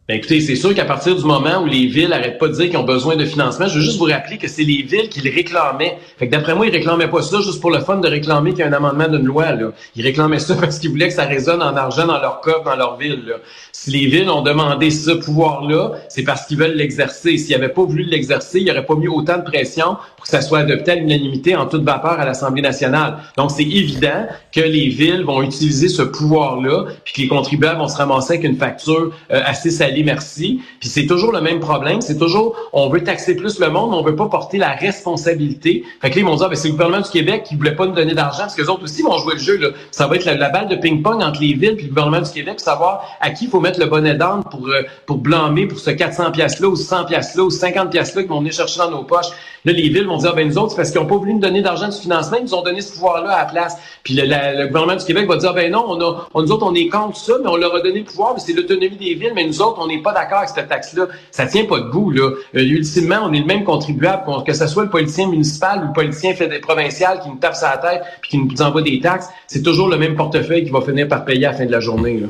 Ben 0.10 0.18
écoutez, 0.18 0.42
c'est 0.42 0.58
sûr 0.58 0.76
qu'à 0.76 0.84
partir 0.84 1.16
du 1.16 1.24
moment 1.24 1.62
où 1.62 1.66
les 1.66 1.86
villes 1.86 2.10
n'arrêtent 2.10 2.38
pas 2.38 2.50
de 2.50 2.54
dire 2.56 2.66
qu'ils 2.66 2.76
ont 2.76 2.84
besoin 2.84 3.16
de 3.16 3.24
financement, 3.24 3.68
je 3.68 3.76
veux 3.76 3.86
juste 3.86 3.98
vous 3.98 4.04
rappeler 4.04 4.38
que 4.38 4.50
c'est 4.50 4.66
les 4.66 4.82
villes 4.82 5.08
qui 5.08 5.22
le 5.22 5.34
réclamaient. 5.34 5.98
Fait 6.18 6.28
que 6.28 6.32
d'après 6.34 6.56
moi, 6.56 6.68
ils 6.68 6.74
réclamaient 6.74 7.08
pas 7.08 7.22
ça 7.22 7.40
juste 7.40 7.62
pour 7.62 7.72
le 7.72 7.80
fun 7.80 7.96
de 7.96 8.10
réclamer 8.10 8.50
qu'il 8.50 8.60
y 8.60 8.64
a 8.64 8.68
un 8.68 8.74
amendement 8.74 9.08
d'une 9.08 9.26
loi. 9.26 9.54
Là. 9.54 9.72
Ils 9.96 10.04
réclamaient 10.04 10.40
ça 10.40 10.56
parce 10.60 10.80
qu'ils 10.80 10.90
voulaient 10.90 11.08
que 11.08 11.14
ça 11.14 11.24
résonne 11.24 11.62
en 11.62 11.78
argent 11.78 12.06
dans 12.06 12.20
leur 12.20 12.42
coffre, 12.42 12.66
dans 12.66 12.76
leur 12.76 12.98
ville. 12.98 13.24
Là. 13.26 13.36
Si 13.72 13.92
les 13.92 14.08
villes 14.08 14.30
ont 14.30 14.42
demandé 14.42 14.92
ce 14.92 15.12
pouvoir-là, 15.12 15.94
c'est 16.10 16.24
parce 16.24 16.48
qu'ils 16.48 16.58
veulent 16.58 16.76
l'exercer. 16.76 17.38
S'ils 17.38 17.56
n'avaient 17.56 17.72
pas 17.72 17.84
voulu 17.84 18.04
l'exercer, 18.04 18.60
il 18.60 18.66
n'y 18.66 18.72
aurait 18.72 18.86
pas 18.86 18.96
mis 18.96 19.08
autant 19.08 19.38
de 19.38 19.44
pression 19.44 19.96
pour 20.18 20.26
que 20.26 20.30
ça 20.30 20.42
soit 20.42 20.60
adopté 20.60 20.92
à 20.92 20.96
l'unanimité 20.96 21.56
en 21.56 21.66
toute 21.66 21.84
vapeur 21.84 22.20
à 22.20 22.26
l'Assemblée 22.26 22.62
nationale. 22.62 23.20
Donc, 23.38 23.52
c'est 23.52 23.64
évident 23.64 24.28
que 24.52 24.60
les 24.60 24.90
villes 24.90 25.24
vont 25.24 25.42
utiliser 25.42 25.88
ce 25.88 26.02
pouvoir-là, 26.02 26.88
puis 27.06 27.14
que 27.14 27.22
les 27.22 27.28
contribuables 27.30 27.80
vont 27.80 27.88
se 27.88 27.96
ramasser 27.96 28.34
avec 28.34 28.44
une 28.44 28.58
facture 28.58 29.14
euh, 29.32 29.42
assez 29.46 29.72
salée, 29.72 29.93
merci. 30.02 30.62
Puis 30.80 30.90
c'est 30.90 31.06
toujours 31.06 31.32
le 31.32 31.42
même 31.42 31.60
problème. 31.60 32.02
C'est 32.02 32.18
toujours, 32.18 32.56
on 32.74 32.90
veut 32.90 33.04
taxer 33.04 33.36
plus 33.36 33.60
le 33.60 33.70
monde, 33.70 33.92
mais 33.92 33.98
on 33.98 34.04
veut 34.04 34.16
pas 34.16 34.28
porter 34.28 34.58
la 34.58 34.72
responsabilité. 34.72 35.84
Fait 36.02 36.10
que 36.10 36.16
là, 36.16 36.22
ils 36.22 36.26
vont 36.26 36.36
dire, 36.36 36.50
ben, 36.50 36.56
c'est 36.56 36.70
le 36.70 36.72
gouvernement 36.72 37.02
du 37.02 37.10
Québec 37.10 37.44
qui 37.44 37.56
voulait 37.56 37.76
pas 37.76 37.86
nous 37.86 37.94
donner 37.94 38.16
d'argent, 38.16 38.44
parce 38.44 38.56
que 38.56 38.62
les 38.62 38.70
autres 38.70 38.84
aussi 38.84 39.04
vont 39.04 39.18
jouer 39.18 39.34
le 39.36 39.40
jeu. 39.40 39.58
Là. 39.58 39.68
Ça 39.92 40.08
va 40.08 40.16
être 40.16 40.26
la, 40.26 40.50
balle 40.50 40.70
de 40.70 40.76
ping-pong 40.76 41.22
entre 41.22 41.42
les 41.42 41.54
villes 41.54 41.76
et 41.78 41.84
le 41.84 41.90
gouvernement 41.90 42.22
du 42.22 42.32
Québec 42.32 42.60
savoir 42.60 43.06
à 43.20 43.30
qui 43.30 43.44
il 43.44 43.50
faut 43.50 43.60
mettre 43.60 43.80
le 43.80 43.88
bonnet 43.88 44.16
d'âne 44.16 44.44
pour, 44.50 44.68
euh, 44.70 44.84
pour 45.06 45.18
blâmer 45.18 45.68
pour 45.68 45.78
ce 45.78 45.90
400 45.90 46.32
pièces-là 46.32 46.70
ou 46.70 46.76
100 46.78 47.06
pièces-là 47.06 47.44
ou 47.44 47.50
50 47.50 47.92
pièces-là 47.92 48.22
qu'ils 48.22 48.32
vont 48.32 48.40
venir 48.40 48.54
chercher 48.54 48.80
dans 48.80 48.90
nos 48.90 49.04
poches. 49.04 49.28
Là, 49.66 49.72
les 49.72 49.90
villes 49.90 50.08
vont 50.08 50.18
dire, 50.18 50.36
ben 50.36 50.48
nous 50.48 50.58
autres, 50.58 50.72
c'est 50.72 50.76
parce 50.76 50.92
qu'ils 50.92 51.00
n'ont 51.00 51.08
pas 51.08 51.16
voulu 51.16 51.34
nous 51.34 51.40
donner 51.40 51.62
d'argent 51.62 51.88
de 51.88 51.94
financement, 51.94 52.38
ils 52.38 52.44
nous 52.44 52.54
ont 52.54 52.64
donné 52.64 52.82
ce 52.82 52.92
pouvoir-là 52.94 53.32
à 53.32 53.44
la 53.44 53.46
place. 53.46 53.78
Puis 54.04 54.14
le, 54.14 54.68
gouvernement 54.68 54.98
du 54.98 55.06
Québec 55.06 55.28
va 55.28 55.38
dire, 55.38 55.54
ben 55.54 55.72
non, 55.72 55.86
on 55.88 56.02
a, 56.02 56.42
nous 56.42 56.52
autres, 56.52 56.66
on 56.66 56.76
est 56.76 56.90
contre 56.90 57.16
ça, 57.18 57.34
mais 57.42 57.50
on 57.50 57.56
leur 57.56 57.74
a 57.74 57.80
donné 57.80 58.00
le 58.00 58.06
pouvoir, 58.06 58.34
mais 58.34 58.42
c'est 58.42 58.52
l'autonomie 58.52 58.98
des 58.98 59.14
villes, 59.14 59.32
mais 59.34 59.46
nous 59.46 59.62
autres, 59.62 59.80
on 59.82 59.88
n'est 59.88 60.02
pas 60.02 60.14
d'accord 60.14 60.40
avec 60.40 60.50
cette 60.50 60.68
taxe-là. 60.68 61.08
Ça 61.32 61.46
tient 61.46 61.66
pas 61.66 61.80
debout, 61.80 62.12
là. 62.12 62.32
Euh, 62.56 62.60
ultimement, 62.60 63.20
on 63.24 63.32
est 63.32 63.40
le 63.40 63.46
même 63.46 63.64
contribuable, 63.64 64.24
que 64.46 64.54
ce 64.54 64.68
soit 64.68 64.84
le 64.84 64.90
politicien 64.90 65.28
municipal 65.28 65.84
ou 65.84 65.88
le 65.88 65.94
politicien 65.94 66.34
provincial 66.62 67.22
qui 67.22 67.30
nous 67.30 67.38
tape 67.38 67.56
sa 67.56 67.78
tête 67.78 68.02
puis 68.22 68.32
qui 68.32 68.38
nous 68.38 68.62
envoie 68.62 68.82
des 68.82 69.00
taxes, 69.00 69.30
c'est 69.48 69.64
toujours 69.64 69.88
le 69.88 69.98
même 69.98 70.16
portefeuille 70.16 70.66
qui 70.66 70.72
va 70.72 70.82
finir 70.82 71.08
par 71.08 71.24
payer 71.24 71.46
à 71.46 71.52
la 71.52 71.58
fin 71.58 71.66
de 71.66 71.72
la 71.72 71.80
journée. 71.80 72.20
Là. 72.20 72.28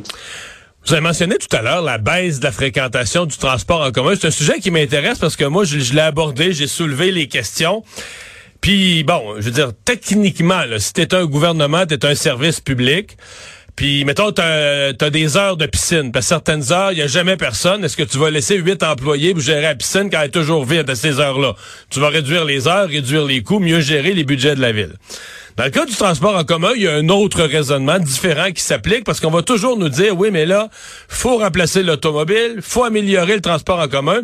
Vous 0.85 0.91
avez 0.91 1.01
mentionné 1.01 1.37
tout 1.37 1.55
à 1.55 1.61
l'heure 1.61 1.81
la 1.81 1.97
baisse 1.97 2.39
de 2.39 2.43
la 2.43 2.51
fréquentation 2.51 3.25
du 3.25 3.37
transport 3.37 3.81
en 3.81 3.91
commun. 3.91 4.15
C'est 4.19 4.27
un 4.27 4.31
sujet 4.31 4.59
qui 4.59 4.69
m'intéresse 4.69 5.17
parce 5.17 5.37
que 5.37 5.45
moi, 5.45 5.63
je, 5.63 5.77
l'ai 5.93 6.01
abordé, 6.01 6.51
j'ai 6.51 6.67
soulevé 6.67 7.11
les 7.11 7.27
questions. 7.27 7.83
Puis, 8.59 9.03
bon, 9.03 9.35
je 9.37 9.43
veux 9.43 9.51
dire, 9.51 9.71
techniquement, 9.85 10.65
là, 10.65 10.79
si 10.79 10.91
t'es 10.91 11.13
un 11.15 11.25
gouvernement, 11.25 11.85
t'es 11.85 12.05
un 12.05 12.15
service 12.15 12.59
public, 12.59 13.17
puis, 13.75 14.05
mettons, 14.05 14.31
t'as 14.31 14.89
as 14.89 15.09
des 15.09 15.35
heures 15.35 15.57
de 15.57 15.65
piscine. 15.65 16.11
Parce 16.11 16.27
certaines 16.27 16.71
heures, 16.71 16.91
il 16.91 16.95
n'y 16.95 17.01
a 17.01 17.07
jamais 17.07 17.37
personne. 17.37 17.83
Est-ce 17.83 17.97
que 17.97 18.03
tu 18.03 18.19
vas 18.19 18.29
laisser 18.29 18.57
huit 18.57 18.83
employés 18.83 19.33
pour 19.33 19.41
gérer 19.41 19.61
la 19.61 19.75
piscine 19.75 20.09
quand 20.11 20.19
elle 20.19 20.27
est 20.27 20.31
toujours 20.31 20.63
vide 20.63 20.89
à 20.89 20.95
ces 20.95 21.19
heures-là? 21.19 21.55
Tu 21.89 21.99
vas 21.99 22.09
réduire 22.09 22.45
les 22.45 22.67
heures, 22.67 22.87
réduire 22.87 23.25
les 23.25 23.41
coûts, 23.41 23.59
mieux 23.59 23.79
gérer 23.79 24.13
les 24.13 24.25
budgets 24.25 24.55
de 24.55 24.61
la 24.61 24.71
ville. 24.71 24.93
Dans 25.55 25.65
le 25.65 25.69
cas 25.69 25.85
du 25.85 25.93
transport 25.93 26.35
en 26.35 26.43
commun, 26.43 26.71
il 26.75 26.81
y 26.81 26.87
a 26.87 26.95
un 26.95 27.09
autre 27.09 27.43
raisonnement 27.43 27.99
différent 27.99 28.51
qui 28.51 28.61
s'applique 28.61 29.03
parce 29.03 29.19
qu'on 29.19 29.29
va 29.29 29.43
toujours 29.43 29.77
nous 29.77 29.89
dire, 29.89 30.17
oui, 30.17 30.29
mais 30.31 30.47
là, 30.47 30.69
faut 31.07 31.37
remplacer 31.37 31.83
l'automobile, 31.83 32.57
faut 32.61 32.83
améliorer 32.83 33.35
le 33.35 33.41
transport 33.41 33.79
en 33.79 33.87
commun. 33.87 34.21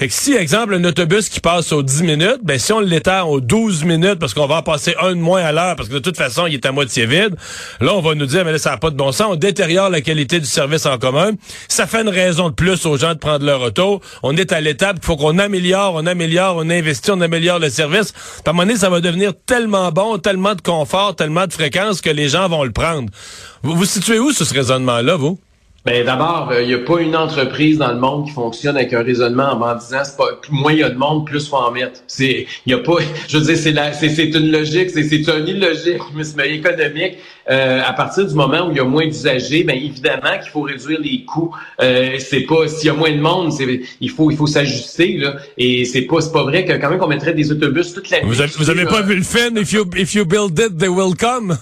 Fait 0.00 0.08
que 0.08 0.14
si, 0.14 0.32
exemple, 0.32 0.72
un 0.72 0.84
autobus 0.84 1.28
qui 1.28 1.40
passe 1.40 1.72
aux 1.72 1.82
10 1.82 2.04
minutes, 2.04 2.38
ben 2.42 2.58
si 2.58 2.72
on 2.72 2.80
l'étend 2.80 3.28
aux 3.28 3.42
12 3.42 3.84
minutes 3.84 4.14
parce 4.14 4.32
qu'on 4.32 4.46
va 4.46 4.54
en 4.54 4.62
passer 4.62 4.94
un 4.98 5.10
de 5.10 5.20
moins 5.20 5.42
à 5.42 5.52
l'heure 5.52 5.76
parce 5.76 5.90
que 5.90 5.92
de 5.92 5.98
toute 5.98 6.16
façon, 6.16 6.46
il 6.46 6.54
est 6.54 6.64
à 6.64 6.72
moitié 6.72 7.04
vide, 7.04 7.36
là, 7.82 7.94
on 7.94 8.00
va 8.00 8.14
nous 8.14 8.24
dire, 8.24 8.46
mais 8.46 8.52
là, 8.52 8.58
ça 8.58 8.70
n'a 8.70 8.78
pas 8.78 8.88
de 8.88 8.96
bon 8.96 9.12
sens. 9.12 9.26
On 9.32 9.36
détériore 9.36 9.90
la 9.90 10.00
qualité 10.00 10.40
du 10.40 10.46
service 10.46 10.86
en 10.86 10.96
commun. 10.96 11.32
Ça 11.68 11.86
fait 11.86 12.00
une 12.00 12.08
raison 12.08 12.48
de 12.48 12.54
plus 12.54 12.86
aux 12.86 12.96
gens 12.96 13.12
de 13.12 13.18
prendre 13.18 13.44
leur 13.44 13.60
auto. 13.60 14.00
On 14.22 14.34
est 14.38 14.52
à 14.52 14.62
l'étape 14.62 14.96
il 15.02 15.04
faut 15.04 15.16
qu'on 15.18 15.38
améliore, 15.38 15.92
on 15.94 16.06
améliore, 16.06 16.56
on 16.56 16.70
investit, 16.70 17.10
on 17.10 17.20
améliore 17.20 17.58
le 17.58 17.68
service. 17.68 18.14
À 18.46 18.48
un 18.48 18.52
moment 18.54 18.62
donné, 18.62 18.78
ça 18.78 18.88
va 18.88 19.02
devenir 19.02 19.34
tellement 19.44 19.92
bon, 19.92 20.16
tellement 20.16 20.54
de 20.54 20.62
confort, 20.62 21.14
tellement 21.14 21.46
de 21.46 21.52
fréquence 21.52 22.00
que 22.00 22.08
les 22.08 22.30
gens 22.30 22.48
vont 22.48 22.64
le 22.64 22.72
prendre. 22.72 23.10
Vous 23.62 23.76
vous 23.76 23.84
situez 23.84 24.18
où 24.18 24.32
sur 24.32 24.46
ce 24.46 24.54
raisonnement-là, 24.54 25.16
vous? 25.16 25.38
Ben 25.82 26.04
d'abord, 26.04 26.50
il 26.52 26.56
euh, 26.56 26.66
n'y 26.66 26.74
a 26.74 26.78
pas 26.78 27.00
une 27.00 27.16
entreprise 27.16 27.78
dans 27.78 27.90
le 27.90 27.98
monde 27.98 28.26
qui 28.26 28.32
fonctionne 28.32 28.76
avec 28.76 28.92
un 28.92 29.02
raisonnement 29.02 29.52
en 29.52 29.74
disant 29.76 30.02
c'est 30.04 30.16
pas 30.16 30.38
moins 30.50 30.72
il 30.72 30.80
y 30.80 30.82
a 30.82 30.90
de 30.90 30.98
monde, 30.98 31.24
plus 31.24 31.48
faut 31.48 31.56
en 31.56 31.70
mettre. 31.70 32.00
C'est 32.06 32.46
il 32.66 32.72
y 32.72 32.74
a 32.74 32.78
pas 32.78 32.96
je 33.28 33.38
veux 33.38 33.44
dire 33.44 33.56
c'est 33.56 33.72
la 33.72 33.94
c'est 33.94 34.10
c'est 34.10 34.28
une 34.28 34.50
logique, 34.50 34.90
c'est 34.90 35.04
c'est 35.04 35.26
une 35.26 35.48
illogique 35.48 36.02
mais 36.36 36.54
économique. 36.54 37.16
Euh, 37.50 37.80
à 37.82 37.94
partir 37.94 38.26
du 38.26 38.34
moment 38.34 38.68
où 38.68 38.72
il 38.72 38.76
y 38.76 38.80
a 38.80 38.84
moins 38.84 39.06
d'usagers, 39.06 39.64
ben 39.64 39.74
évidemment 39.74 40.38
qu'il 40.42 40.50
faut 40.50 40.60
réduire 40.60 41.00
les 41.00 41.24
coûts. 41.24 41.50
Euh, 41.80 42.16
c'est 42.18 42.42
pas 42.42 42.68
s'il 42.68 42.88
y 42.88 42.90
a 42.90 42.94
moins 42.94 43.12
de 43.12 43.20
monde, 43.20 43.50
c'est 43.50 43.80
il 44.02 44.10
faut 44.10 44.30
il 44.30 44.36
faut 44.36 44.46
s'ajuster 44.46 45.16
là 45.16 45.36
et 45.56 45.86
c'est 45.86 46.02
pas 46.02 46.20
c'est 46.20 46.32
pas 46.32 46.42
vrai 46.42 46.66
que 46.66 46.74
quand 46.74 46.90
même 46.90 46.98
qu'on 46.98 47.08
mettrait 47.08 47.32
des 47.32 47.50
autobus 47.50 47.94
toute 47.94 48.10
la 48.10 48.20
Vous 48.20 48.42
avez, 48.42 48.52
vous 48.54 48.68
avez 48.68 48.84
pas 48.84 49.00
vu 49.00 49.16
le 49.16 49.22
film 49.22 49.56
if 49.56 49.72
you 49.72 49.88
if 49.96 50.14
you 50.14 50.26
build 50.26 50.58
it 50.58 50.76
they 50.76 50.88
will 50.88 51.16
come? 51.16 51.56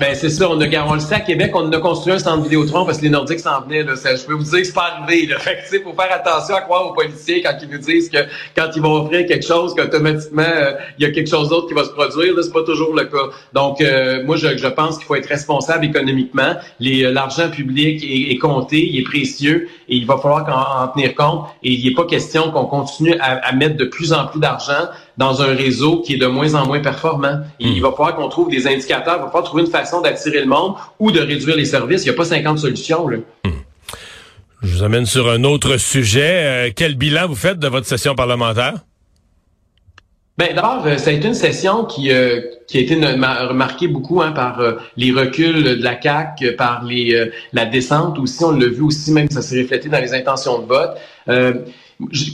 Ben 0.00 0.12
c'est 0.14 0.30
ça, 0.30 0.50
on 0.50 0.60
a 0.60 0.98
sait 0.98 1.14
à 1.14 1.20
Québec, 1.20 1.52
on 1.54 1.70
a 1.70 1.78
construit 1.78 2.12
un 2.12 2.18
centre 2.18 2.42
Vidéotron 2.42 2.84
parce 2.84 2.98
que 2.98 3.04
les 3.04 3.10
Nordiques 3.10 3.38
s'en 3.38 3.60
venaient. 3.60 3.84
Là, 3.84 3.94
je 3.94 4.26
peux 4.26 4.32
vous 4.32 4.42
dire 4.42 4.58
que 4.58 4.64
c'est 4.64 4.72
pas 4.72 4.96
arrivé. 4.98 5.26
Là. 5.26 5.38
Fait 5.38 5.56
que, 5.56 5.82
faut 5.82 5.92
faire 5.92 6.12
attention 6.12 6.56
à 6.56 6.62
croire 6.62 6.88
aux 6.88 6.94
policiers 6.94 7.42
quand 7.42 7.52
ils 7.62 7.68
nous 7.68 7.78
disent 7.78 8.10
que 8.10 8.18
quand 8.56 8.70
ils 8.74 8.82
vont 8.82 9.04
offrir 9.04 9.24
quelque 9.26 9.46
chose, 9.46 9.72
qu'automatiquement 9.74 10.42
euh, 10.42 10.72
il 10.98 11.04
y 11.04 11.06
a 11.06 11.12
quelque 11.12 11.30
chose 11.30 11.48
d'autre 11.48 11.68
qui 11.68 11.74
va 11.74 11.84
se 11.84 11.90
produire. 11.90 12.34
Là, 12.34 12.42
c'est 12.42 12.52
pas 12.52 12.64
toujours 12.64 12.92
le 12.92 13.04
cas. 13.04 13.30
Donc 13.52 13.80
euh, 13.80 14.24
moi 14.24 14.36
je, 14.36 14.56
je 14.56 14.66
pense 14.66 14.98
qu'il 14.98 15.06
faut 15.06 15.14
être 15.14 15.28
responsable 15.28 15.84
économiquement. 15.84 16.54
Euh, 16.82 17.12
l'argent 17.12 17.48
public 17.48 18.02
est, 18.02 18.32
est, 18.32 18.38
compté, 18.38 18.84
il 18.84 18.98
est 18.98 19.04
précieux 19.04 19.68
et 19.88 19.94
il 19.94 20.06
va 20.06 20.18
falloir 20.18 20.44
en, 20.48 20.84
en 20.84 20.88
tenir 20.88 21.14
compte. 21.14 21.46
Et 21.62 21.72
il 21.72 21.88
n'est 21.88 21.94
pas 21.94 22.06
question 22.06 22.50
qu'on 22.50 22.66
continue 22.66 23.14
à, 23.20 23.46
à 23.46 23.52
mettre 23.52 23.76
de 23.76 23.84
plus 23.84 24.12
en 24.12 24.26
plus 24.26 24.40
d'argent 24.40 24.88
dans 25.16 25.42
un 25.42 25.54
réseau 25.54 26.00
qui 26.00 26.14
est 26.14 26.18
de 26.18 26.26
moins 26.26 26.54
en 26.54 26.66
moins 26.66 26.80
performant. 26.80 27.40
Il 27.60 27.78
hmm. 27.78 27.82
va 27.82 27.90
falloir 27.92 28.16
qu'on 28.16 28.28
trouve 28.28 28.50
des 28.50 28.66
indicateurs, 28.66 29.16
il 29.18 29.22
va 29.22 29.26
falloir 29.26 29.44
trouver 29.44 29.62
une 29.62 29.70
façon 29.70 30.00
d'attirer 30.00 30.40
le 30.40 30.46
monde 30.46 30.74
ou 30.98 31.10
de 31.10 31.20
réduire 31.20 31.56
les 31.56 31.64
services. 31.64 32.02
Il 32.02 32.08
n'y 32.08 32.14
a 32.14 32.16
pas 32.16 32.24
50 32.24 32.58
solutions. 32.58 33.08
Là. 33.08 33.18
Hmm. 33.44 33.50
Je 34.62 34.76
vous 34.76 34.82
amène 34.82 35.06
sur 35.06 35.28
un 35.28 35.44
autre 35.44 35.76
sujet. 35.76 36.68
Euh, 36.68 36.70
quel 36.74 36.96
bilan 36.96 37.28
vous 37.28 37.34
faites 37.34 37.58
de 37.58 37.68
votre 37.68 37.86
session 37.86 38.14
parlementaire? 38.14 38.74
Ben 40.36 40.52
d'abord, 40.52 40.84
ça 40.96 41.10
a 41.10 41.12
été 41.12 41.28
une 41.28 41.34
session 41.34 41.84
qui 41.84 42.10
qui 42.66 42.78
a 42.78 42.80
été 42.80 42.96
remarquée 42.96 43.86
beaucoup 43.86 44.20
hein, 44.20 44.32
par 44.32 44.60
les 44.96 45.12
reculs 45.12 45.62
de 45.62 45.80
la 45.80 45.94
CAC, 45.94 46.56
par 46.58 46.82
les 46.82 47.30
la 47.52 47.66
descente 47.66 48.18
aussi. 48.18 48.42
On 48.42 48.50
l'a 48.50 48.66
vu 48.66 48.82
aussi, 48.82 49.12
même 49.12 49.30
ça 49.30 49.42
s'est 49.42 49.62
reflété 49.62 49.88
dans 49.88 50.00
les 50.00 50.12
intentions 50.12 50.58
de 50.58 50.66
vote 50.66 50.98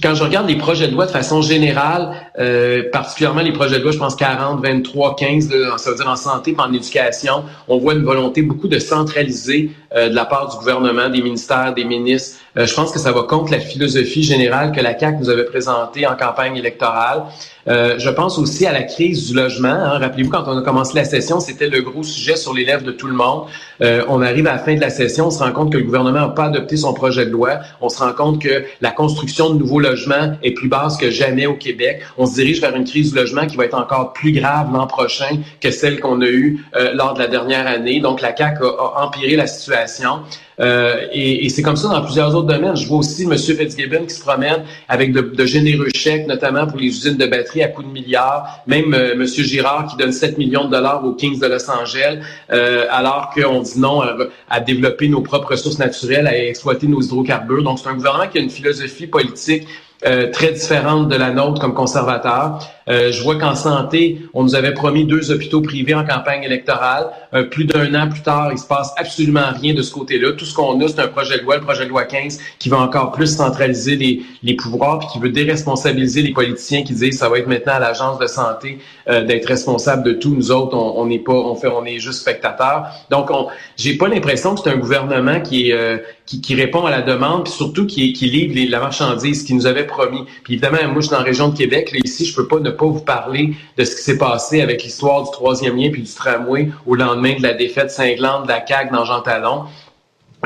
quand 0.02 0.14
je 0.14 0.22
regarde 0.22 0.48
les 0.48 0.56
projets 0.56 0.88
de 0.88 0.92
loi 0.94 1.06
de 1.06 1.10
façon 1.10 1.42
générale, 1.42 2.14
euh, 2.38 2.84
particulièrement 2.90 3.42
les 3.42 3.52
projets 3.52 3.78
de 3.78 3.82
loi, 3.82 3.92
je 3.92 3.98
pense 3.98 4.16
40, 4.16 4.64
23, 4.64 5.16
15, 5.16 5.50
ça 5.76 5.90
veut 5.90 5.96
dire 5.96 6.08
en 6.08 6.16
santé 6.16 6.54
en 6.58 6.72
éducation, 6.72 7.44
on 7.68 7.78
voit 7.78 7.94
une 7.94 8.04
volonté 8.04 8.42
beaucoup 8.42 8.68
de 8.68 8.78
centraliser 8.78 9.70
euh, 9.94 10.08
de 10.08 10.14
la 10.14 10.24
part 10.24 10.48
du 10.50 10.56
gouvernement, 10.56 11.10
des 11.10 11.20
ministères, 11.20 11.74
des 11.74 11.84
ministres. 11.84 12.38
Euh, 12.56 12.66
je 12.66 12.74
pense 12.74 12.90
que 12.92 12.98
ça 12.98 13.12
va 13.12 13.22
contre 13.22 13.52
la 13.52 13.60
philosophie 13.60 14.22
générale 14.22 14.72
que 14.72 14.80
la 14.80 14.98
CAQ 14.98 15.18
nous 15.20 15.30
avait 15.30 15.44
présentée 15.44 16.06
en 16.06 16.16
campagne 16.16 16.56
électorale. 16.56 17.24
Euh, 17.68 17.96
je 17.98 18.10
pense 18.10 18.38
aussi 18.38 18.66
à 18.66 18.72
la 18.72 18.82
crise 18.82 19.28
du 19.28 19.36
logement. 19.36 19.68
Hein. 19.68 19.98
Rappelez-vous, 19.98 20.30
quand 20.30 20.44
on 20.46 20.58
a 20.58 20.62
commencé 20.62 20.94
la 20.94 21.04
session, 21.04 21.40
c'était 21.40 21.68
le 21.68 21.82
gros 21.82 22.02
sujet 22.02 22.36
sur 22.36 22.54
les 22.54 22.64
lèvres 22.64 22.82
de 22.82 22.90
tout 22.90 23.06
le 23.06 23.14
monde. 23.14 23.44
Euh, 23.82 24.02
on 24.08 24.22
arrive 24.22 24.46
à 24.46 24.52
la 24.52 24.58
fin 24.58 24.74
de 24.74 24.80
la 24.80 24.90
session, 24.90 25.26
on 25.26 25.30
se 25.30 25.42
rend 25.42 25.52
compte 25.52 25.72
que 25.72 25.78
le 25.78 25.84
gouvernement 25.84 26.20
n'a 26.20 26.28
pas 26.28 26.46
adopté 26.46 26.76
son 26.76 26.94
projet 26.94 27.26
de 27.26 27.30
loi. 27.30 27.60
On 27.80 27.88
se 27.88 27.98
rend 27.98 28.12
compte 28.12 28.42
que 28.42 28.64
la 28.80 28.90
construction 28.90 29.50
de 29.50 29.58
nouveaux 29.58 29.80
logements 29.80 30.34
est 30.42 30.52
plus 30.52 30.68
basse 30.68 30.96
que 30.96 31.10
jamais 31.10 31.46
au 31.46 31.54
Québec. 31.54 32.02
On 32.18 32.26
se 32.26 32.34
dirige 32.34 32.60
vers 32.60 32.74
une 32.74 32.84
crise 32.84 33.12
du 33.12 33.16
logement 33.16 33.46
qui 33.46 33.56
va 33.56 33.66
être 33.66 33.78
encore 33.78 34.12
plus 34.12 34.32
grave 34.32 34.72
l'an 34.72 34.86
prochain 34.86 35.38
que 35.60 35.70
celle 35.70 36.00
qu'on 36.00 36.20
a 36.22 36.26
eue 36.26 36.64
euh, 36.76 36.92
lors 36.94 37.14
de 37.14 37.20
la 37.20 37.28
dernière 37.28 37.66
année. 37.66 38.00
Donc, 38.00 38.22
la 38.22 38.34
CAQ 38.34 38.64
a 38.64 39.04
empiré 39.04 39.36
la 39.36 39.46
situation. 39.46 40.20
Euh, 40.60 41.06
et, 41.12 41.46
et 41.46 41.48
c'est 41.48 41.62
comme 41.62 41.76
ça 41.76 41.88
dans 41.88 42.02
plusieurs 42.02 42.34
autres 42.34 42.46
domaines. 42.46 42.76
Je 42.76 42.86
vois 42.86 42.98
aussi 42.98 43.24
M. 43.24 43.36
Fitzgibbon 43.36 44.04
qui 44.06 44.14
se 44.14 44.20
promène 44.20 44.64
avec 44.88 45.12
de, 45.12 45.20
de, 45.20 45.46
généreux 45.46 45.88
chèques, 45.94 46.26
notamment 46.26 46.66
pour 46.66 46.78
les 46.78 46.86
usines 46.86 47.16
de 47.16 47.26
batterie 47.26 47.62
à 47.62 47.68
coups 47.68 47.88
de 47.88 47.92
milliards. 47.92 48.60
Même 48.66 48.92
euh, 48.94 49.14
M. 49.14 49.26
Girard 49.26 49.86
qui 49.86 49.96
donne 49.96 50.12
7 50.12 50.38
millions 50.38 50.66
de 50.66 50.72
dollars 50.72 51.04
aux 51.04 51.14
Kings 51.14 51.40
de 51.40 51.46
Los 51.46 51.70
Angeles, 51.70 52.18
euh, 52.52 52.86
alors 52.90 53.30
qu'on 53.34 53.60
dit 53.60 53.78
non 53.78 54.02
à, 54.02 54.16
à, 54.50 54.60
développer 54.60 55.08
nos 55.08 55.22
propres 55.22 55.52
ressources 55.52 55.78
naturelles, 55.78 56.26
à 56.26 56.36
exploiter 56.36 56.86
nos 56.86 57.00
hydrocarbures. 57.00 57.62
Donc, 57.62 57.78
c'est 57.78 57.88
un 57.88 57.94
gouvernement 57.94 58.28
qui 58.28 58.38
a 58.38 58.40
une 58.40 58.50
philosophie 58.50 59.06
politique 59.06 59.66
euh, 60.06 60.30
très 60.30 60.52
différente 60.52 61.08
de 61.10 61.16
la 61.16 61.30
nôtre 61.30 61.60
comme 61.60 61.74
conservateur. 61.74 62.58
Euh, 62.90 63.12
je 63.12 63.22
vois 63.22 63.36
qu'en 63.36 63.54
santé, 63.54 64.20
on 64.34 64.42
nous 64.42 64.54
avait 64.54 64.74
promis 64.74 65.04
deux 65.04 65.30
hôpitaux 65.30 65.62
privés 65.62 65.94
en 65.94 66.04
campagne 66.04 66.42
électorale. 66.42 67.10
Euh, 67.34 67.44
plus 67.44 67.64
d'un 67.64 67.94
an 67.94 68.08
plus 68.08 68.22
tard, 68.22 68.50
il 68.52 68.58
se 68.58 68.66
passe 68.66 68.92
absolument 68.96 69.52
rien 69.60 69.74
de 69.74 69.82
ce 69.82 69.92
côté-là. 69.92 70.32
Tout 70.32 70.44
ce 70.44 70.54
qu'on 70.54 70.80
a, 70.80 70.88
c'est 70.88 71.00
un 71.00 71.08
projet 71.08 71.38
de 71.38 71.42
loi, 71.44 71.56
le 71.56 71.62
projet 71.62 71.84
de 71.84 71.90
loi 71.90 72.04
15, 72.04 72.38
qui 72.58 72.68
va 72.68 72.78
encore 72.78 73.12
plus 73.12 73.36
centraliser 73.36 73.94
les, 73.96 74.22
les 74.42 74.54
pouvoirs, 74.54 74.98
puis 74.98 75.08
qui 75.12 75.18
veut 75.20 75.30
déresponsabiliser 75.30 76.22
les 76.22 76.32
politiciens 76.32 76.82
qui 76.82 76.94
disent 76.94 77.18
ça 77.18 77.28
va 77.28 77.38
être 77.38 77.46
maintenant 77.46 77.74
à 77.74 77.78
l'agence 77.78 78.18
de 78.18 78.26
santé 78.26 78.78
d'être 79.06 79.46
responsable 79.46 80.04
de 80.04 80.12
tout. 80.12 80.34
Nous 80.34 80.52
autres, 80.52 80.76
on 80.76 81.04
n'est 81.04 81.18
pas, 81.18 81.32
on 81.32 81.56
fait, 81.56 81.66
on 81.66 81.84
est 81.84 81.98
juste 81.98 82.20
spectateurs. 82.20 82.86
Donc, 83.10 83.30
on, 83.30 83.48
j'ai 83.76 83.96
pas 83.96 84.06
l'impression 84.06 84.54
que 84.54 84.60
c'est 84.62 84.70
un 84.70 84.76
gouvernement 84.76 85.40
qui 85.40 85.70
est 85.70 86.00
qui, 86.30 86.40
qui, 86.40 86.54
répond 86.54 86.86
à 86.86 86.90
la 86.92 87.02
demande, 87.02 87.44
puis 87.44 87.52
surtout 87.52 87.86
qui, 87.86 88.12
qui 88.12 88.26
livre 88.26 88.54
les, 88.54 88.68
la 88.68 88.78
marchandise, 88.78 89.42
qui 89.42 89.52
nous 89.52 89.66
avait 89.66 89.86
promis. 89.86 90.24
Puis 90.44 90.54
évidemment, 90.54 90.78
moi, 90.84 91.00
je 91.00 91.06
suis 91.06 91.10
dans 91.10 91.18
la 91.18 91.24
région 91.24 91.48
de 91.48 91.56
Québec. 91.56 91.90
Là, 91.92 91.98
ici, 92.04 92.24
je 92.24 92.36
peux 92.36 92.46
pas 92.46 92.60
ne 92.60 92.70
pas 92.80 92.86
vous 92.86 93.00
parler 93.00 93.54
de 93.76 93.84
ce 93.84 93.94
qui 93.94 94.02
s'est 94.02 94.18
passé 94.18 94.62
avec 94.62 94.82
l'histoire 94.82 95.22
du 95.24 95.30
troisième 95.30 95.76
lien 95.76 95.90
puis 95.90 96.02
du 96.02 96.12
tramway 96.12 96.70
au 96.86 96.94
lendemain 96.94 97.36
de 97.36 97.42
la 97.42 97.52
défaite 97.52 97.90
cinglante 97.90 98.44
de 98.44 98.48
la 98.48 98.66
CAQ 98.66 98.92
dans 98.92 99.04
Jean 99.04 99.20
Talon. 99.20 99.64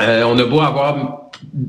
Euh, 0.01 0.23
on 0.25 0.37
a 0.37 0.43
beau 0.43 0.59
avoir 0.59 1.24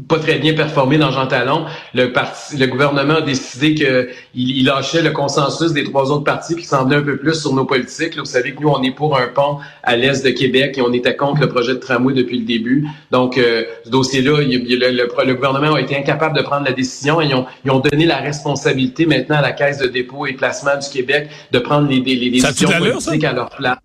pas 0.08 0.18
très 0.18 0.38
bien 0.38 0.54
performé 0.54 0.98
dans 0.98 1.10
Jean 1.10 1.26
Talon. 1.26 1.66
Le 1.94 2.12
parti, 2.12 2.56
le 2.56 2.66
gouvernement 2.66 3.16
a 3.16 3.20
décidé 3.22 3.74
qu'il 3.74 4.08
il 4.34 4.64
lâchait 4.64 5.02
le 5.02 5.10
consensus 5.10 5.72
des 5.72 5.84
trois 5.84 6.10
autres 6.10 6.24
partis 6.24 6.56
qui 6.56 6.64
semblaient 6.64 6.96
un 6.96 7.02
peu 7.02 7.16
plus 7.16 7.40
sur 7.40 7.54
nos 7.54 7.64
politiques. 7.64 8.16
vous 8.16 8.24
savez 8.24 8.54
que 8.54 8.62
nous, 8.62 8.68
on 8.68 8.82
est 8.82 8.90
pour 8.90 9.16
un 9.18 9.28
pont 9.28 9.58
à 9.82 9.96
l'est 9.96 10.24
de 10.24 10.30
Québec 10.30 10.78
et 10.78 10.82
on 10.82 10.92
était 10.92 11.16
contre 11.16 11.40
le 11.40 11.48
projet 11.48 11.74
de 11.74 11.78
tramway 11.78 12.14
depuis 12.14 12.38
le 12.38 12.44
début. 12.44 12.86
Donc, 13.10 13.38
euh, 13.38 13.64
ce 13.84 13.90
dossier-là, 13.90 14.40
le, 14.40 15.34
gouvernement 15.34 15.74
a 15.74 15.80
été 15.80 15.96
incapable 15.96 16.36
de 16.36 16.42
prendre 16.42 16.64
la 16.64 16.72
décision 16.72 17.20
et 17.20 17.26
ils 17.26 17.34
ont, 17.34 17.46
ils 17.64 17.70
ont, 17.70 17.80
donné 17.80 18.06
la 18.06 18.18
responsabilité 18.18 19.06
maintenant 19.06 19.36
à 19.36 19.42
la 19.42 19.52
Caisse 19.52 19.78
de 19.78 19.86
dépôt 19.86 20.26
et 20.26 20.32
placement 20.32 20.76
du 20.76 20.88
Québec 20.88 21.28
de 21.52 21.58
prendre 21.58 21.88
les, 21.88 22.00
les, 22.00 22.16
les 22.16 22.30
décisions 22.30 22.70
politiques 22.70 23.24
à 23.24 23.32
leur 23.32 23.50
place. 23.50 23.78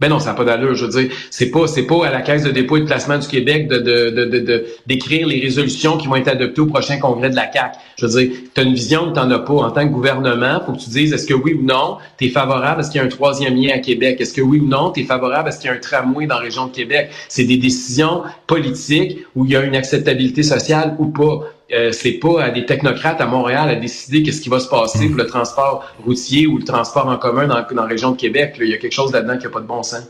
Ben 0.00 0.08
non, 0.08 0.20
ça 0.20 0.30
n'a 0.30 0.34
pas 0.34 0.44
d'allure. 0.44 0.76
Je 0.76 0.84
veux 0.84 1.02
dire, 1.02 1.10
c'est 1.30 1.50
pas, 1.50 1.66
c'est 1.66 1.82
pas 1.82 2.06
à 2.06 2.10
la 2.12 2.20
Caisse 2.20 2.44
de 2.44 2.52
dépôt 2.52 2.76
et 2.76 2.80
de 2.80 2.84
placement 2.84 3.18
du 3.18 3.26
Québec 3.26 3.66
de, 3.66 3.78
de, 3.78 4.10
de, 4.10 4.38
de, 4.38 4.66
d'écrire 4.86 5.26
les 5.26 5.40
résolutions 5.40 5.96
qui 5.96 6.06
vont 6.06 6.14
être 6.14 6.28
adoptées 6.28 6.60
au 6.60 6.66
prochain 6.66 6.98
congrès 6.98 7.30
de 7.30 7.34
la 7.34 7.46
CAC. 7.46 7.74
Je 7.98 8.06
veux 8.06 8.20
dire, 8.20 8.38
tu 8.54 8.60
as 8.60 8.64
une 8.64 8.74
vision 8.74 9.08
que 9.10 9.14
tu 9.14 9.20
n'en 9.20 9.30
as 9.32 9.40
pas 9.40 9.54
en 9.54 9.70
tant 9.72 9.88
que 9.88 9.92
gouvernement. 9.92 10.60
faut 10.64 10.72
que 10.72 10.78
tu 10.78 10.90
dises 10.90 11.12
est-ce 11.12 11.26
que 11.26 11.34
oui 11.34 11.54
ou 11.54 11.64
non, 11.64 11.98
tu 12.16 12.26
es 12.26 12.28
favorable 12.28 12.80
à 12.80 12.84
ce 12.84 12.92
qu'il 12.92 13.00
y 13.00 13.04
ait 13.04 13.06
un 13.08 13.10
troisième 13.10 13.56
lien 13.56 13.74
à 13.74 13.78
Québec? 13.78 14.20
Est-ce 14.20 14.34
que 14.34 14.40
oui 14.40 14.60
ou 14.60 14.68
non, 14.68 14.92
tu 14.92 15.00
es 15.00 15.04
favorable 15.04 15.48
à 15.48 15.52
ce 15.52 15.58
qu'il 15.58 15.68
y 15.68 15.74
ait 15.74 15.76
un 15.76 15.80
tramway 15.80 16.26
dans 16.26 16.36
la 16.36 16.42
région 16.42 16.66
de 16.66 16.72
Québec? 16.72 17.10
C'est 17.28 17.44
des 17.44 17.56
décisions 17.56 18.22
politiques 18.46 19.18
où 19.34 19.46
il 19.46 19.50
y 19.50 19.56
a 19.56 19.62
une 19.62 19.74
acceptabilité 19.74 20.44
sociale 20.44 20.94
ou 21.00 21.06
pas. 21.06 21.40
Euh, 21.70 21.92
c'est 21.92 22.12
pas 22.12 22.44
à 22.44 22.50
des 22.50 22.64
technocrates 22.64 23.20
à 23.20 23.26
Montréal 23.26 23.68
à 23.68 23.74
décider 23.74 24.22
qu'est-ce 24.22 24.40
qui 24.40 24.48
va 24.48 24.58
se 24.58 24.68
passer 24.68 25.06
pour 25.08 25.18
le 25.18 25.26
transport 25.26 25.86
routier 26.02 26.46
ou 26.46 26.56
le 26.56 26.64
transport 26.64 27.06
en 27.06 27.18
commun 27.18 27.46
dans, 27.46 27.62
la 27.70 27.84
région 27.84 28.12
de 28.12 28.16
Québec. 28.16 28.56
Il 28.58 28.68
y 28.68 28.74
a 28.74 28.78
quelque 28.78 28.94
chose 28.94 29.12
là-dedans 29.12 29.36
qui 29.36 29.44
n'a 29.44 29.50
pas 29.50 29.60
de 29.60 29.66
bon 29.66 29.82
sens. 29.82 30.04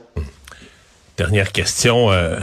Dernière 1.17 1.50
question. 1.50 2.12
Euh, 2.12 2.38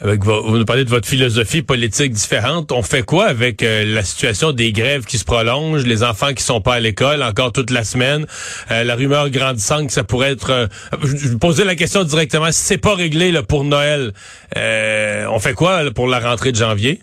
vous 0.00 0.56
nous 0.56 0.64
parlez 0.64 0.86
de 0.86 0.88
votre 0.88 1.06
philosophie 1.06 1.60
politique 1.60 2.12
différente. 2.12 2.72
On 2.72 2.82
fait 2.82 3.02
quoi 3.02 3.26
avec 3.26 3.62
euh, 3.62 3.84
la 3.84 4.02
situation 4.02 4.52
des 4.52 4.72
grèves 4.72 5.04
qui 5.04 5.18
se 5.18 5.26
prolongent, 5.26 5.84
les 5.84 6.02
enfants 6.02 6.32
qui 6.32 6.42
sont 6.42 6.62
pas 6.62 6.76
à 6.76 6.80
l'école 6.80 7.22
encore 7.22 7.52
toute 7.52 7.70
la 7.70 7.84
semaine, 7.84 8.24
la 8.70 8.94
rumeur 8.94 9.28
grandissante 9.28 9.88
que 9.88 9.92
ça 9.92 10.04
pourrait 10.04 10.32
être. 10.32 10.70
je 11.04 11.34
posais 11.34 11.66
la 11.66 11.74
question 11.74 12.02
directement. 12.02 12.50
Si 12.50 12.62
c'est 12.62 12.78
pas 12.78 12.94
réglé 12.94 13.38
pour 13.46 13.64
Noël, 13.64 14.14
on 14.56 15.38
fait 15.38 15.52
quoi 15.52 15.82
pour 15.94 16.08
la 16.08 16.18
rentrée 16.18 16.52
de 16.52 16.56
janvier? 16.56 17.02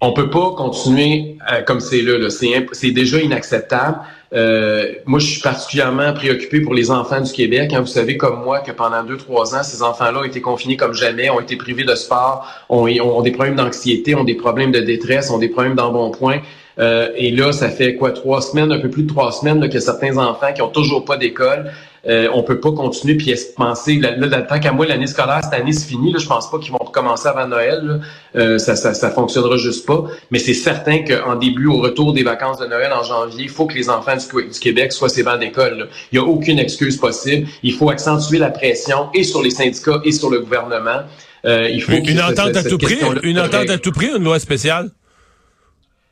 On 0.00 0.12
peut 0.12 0.30
pas 0.30 0.52
continuer 0.56 1.36
euh, 1.52 1.62
comme 1.62 1.80
c'est 1.80 2.02
là. 2.02 2.18
là. 2.18 2.28
C'est 2.30 2.90
déjà 2.90 3.20
inacceptable. 3.20 3.98
Euh, 4.32 4.92
moi, 5.06 5.18
je 5.18 5.26
suis 5.26 5.40
particulièrement 5.40 6.12
préoccupé 6.14 6.60
pour 6.60 6.72
les 6.72 6.90
enfants 6.90 7.20
du 7.20 7.32
Québec. 7.32 7.72
Hein. 7.72 7.80
Vous 7.80 7.86
savez 7.86 8.16
comme 8.16 8.42
moi 8.42 8.60
que 8.60 8.70
pendant 8.70 9.02
deux, 9.02 9.16
trois 9.16 9.54
ans, 9.54 9.62
ces 9.62 9.82
enfants-là 9.82 10.20
ont 10.20 10.24
été 10.24 10.40
confinés 10.40 10.76
comme 10.76 10.94
jamais, 10.94 11.28
ont 11.30 11.40
été 11.40 11.56
privés 11.56 11.84
de 11.84 11.94
sport, 11.94 12.46
ont, 12.68 12.86
des 13.22 13.32
problèmes 13.32 13.56
d'anxiété, 13.56 14.14
ont 14.14 14.24
des 14.24 14.36
problèmes 14.36 14.70
de 14.70 14.80
détresse, 14.80 15.30
ont 15.30 15.38
des 15.38 15.48
problèmes 15.48 15.74
d'embonpoint. 15.74 16.40
Euh, 16.78 17.10
et 17.16 17.30
là, 17.32 17.52
ça 17.52 17.68
fait 17.68 17.96
quoi, 17.96 18.12
trois 18.12 18.40
semaines, 18.40 18.72
un 18.72 18.78
peu 18.78 18.88
plus 18.88 19.02
de 19.02 19.08
trois 19.08 19.32
semaines, 19.32 19.68
que 19.68 19.80
certains 19.80 20.16
enfants 20.16 20.52
qui 20.54 20.62
ont 20.62 20.68
toujours 20.68 21.04
pas 21.04 21.16
d'école, 21.16 21.72
euh, 22.08 22.28
on 22.32 22.42
peut 22.42 22.60
pas 22.60 22.72
continuer 22.72 23.14
puis 23.14 23.34
penser. 23.56 23.96
Là, 23.96 24.16
là, 24.16 24.42
tant 24.42 24.58
qu'à 24.58 24.72
moi, 24.72 24.86
l'année 24.86 25.06
scolaire 25.06 25.40
cette 25.42 25.52
année 25.52 25.72
c'est 25.72 25.86
fini. 25.86 26.12
Là, 26.12 26.18
je 26.18 26.26
pense 26.26 26.50
pas 26.50 26.58
qu'ils 26.58 26.72
vont 26.72 26.78
recommencer 26.78 27.28
avant 27.28 27.46
Noël. 27.46 28.00
Euh, 28.36 28.58
ça, 28.58 28.76
ça, 28.76 28.94
ça 28.94 29.10
fonctionnera 29.10 29.56
juste 29.56 29.86
pas. 29.86 30.04
Mais 30.30 30.38
c'est 30.38 30.54
certain 30.54 31.04
qu'en 31.04 31.36
début, 31.36 31.66
au 31.66 31.78
retour 31.78 32.12
des 32.12 32.22
vacances 32.22 32.58
de 32.58 32.66
Noël 32.66 32.92
en 32.92 33.02
janvier, 33.02 33.44
il 33.44 33.50
faut 33.50 33.66
que 33.66 33.74
les 33.74 33.90
enfants 33.90 34.16
du, 34.16 34.60
Québec 34.60 34.92
soient 34.92 35.08
ces 35.08 35.22
bancs 35.22 35.38
d'école. 35.38 35.88
Il 36.12 36.16
y 36.16 36.18
a 36.18 36.24
aucune 36.24 36.58
excuse 36.58 36.96
possible. 36.96 37.46
Il 37.62 37.74
faut 37.74 37.90
accentuer 37.90 38.38
la 38.38 38.50
pression 38.50 39.08
et 39.14 39.22
sur 39.22 39.42
les 39.42 39.50
syndicats 39.50 40.00
et 40.04 40.12
sur 40.12 40.30
le 40.30 40.40
gouvernement. 40.40 41.02
Euh, 41.44 41.68
il 41.70 41.82
faut 41.82 41.92
une, 41.92 42.20
entente 42.20 42.56
à 42.56 42.62
tout 42.62 42.78
prix, 42.78 42.98
une 43.22 43.40
entente 43.40 43.70
à 43.70 43.78
tout 43.78 43.92
prix, 43.92 44.08
une 44.14 44.24
loi 44.24 44.38
spéciale? 44.38 44.90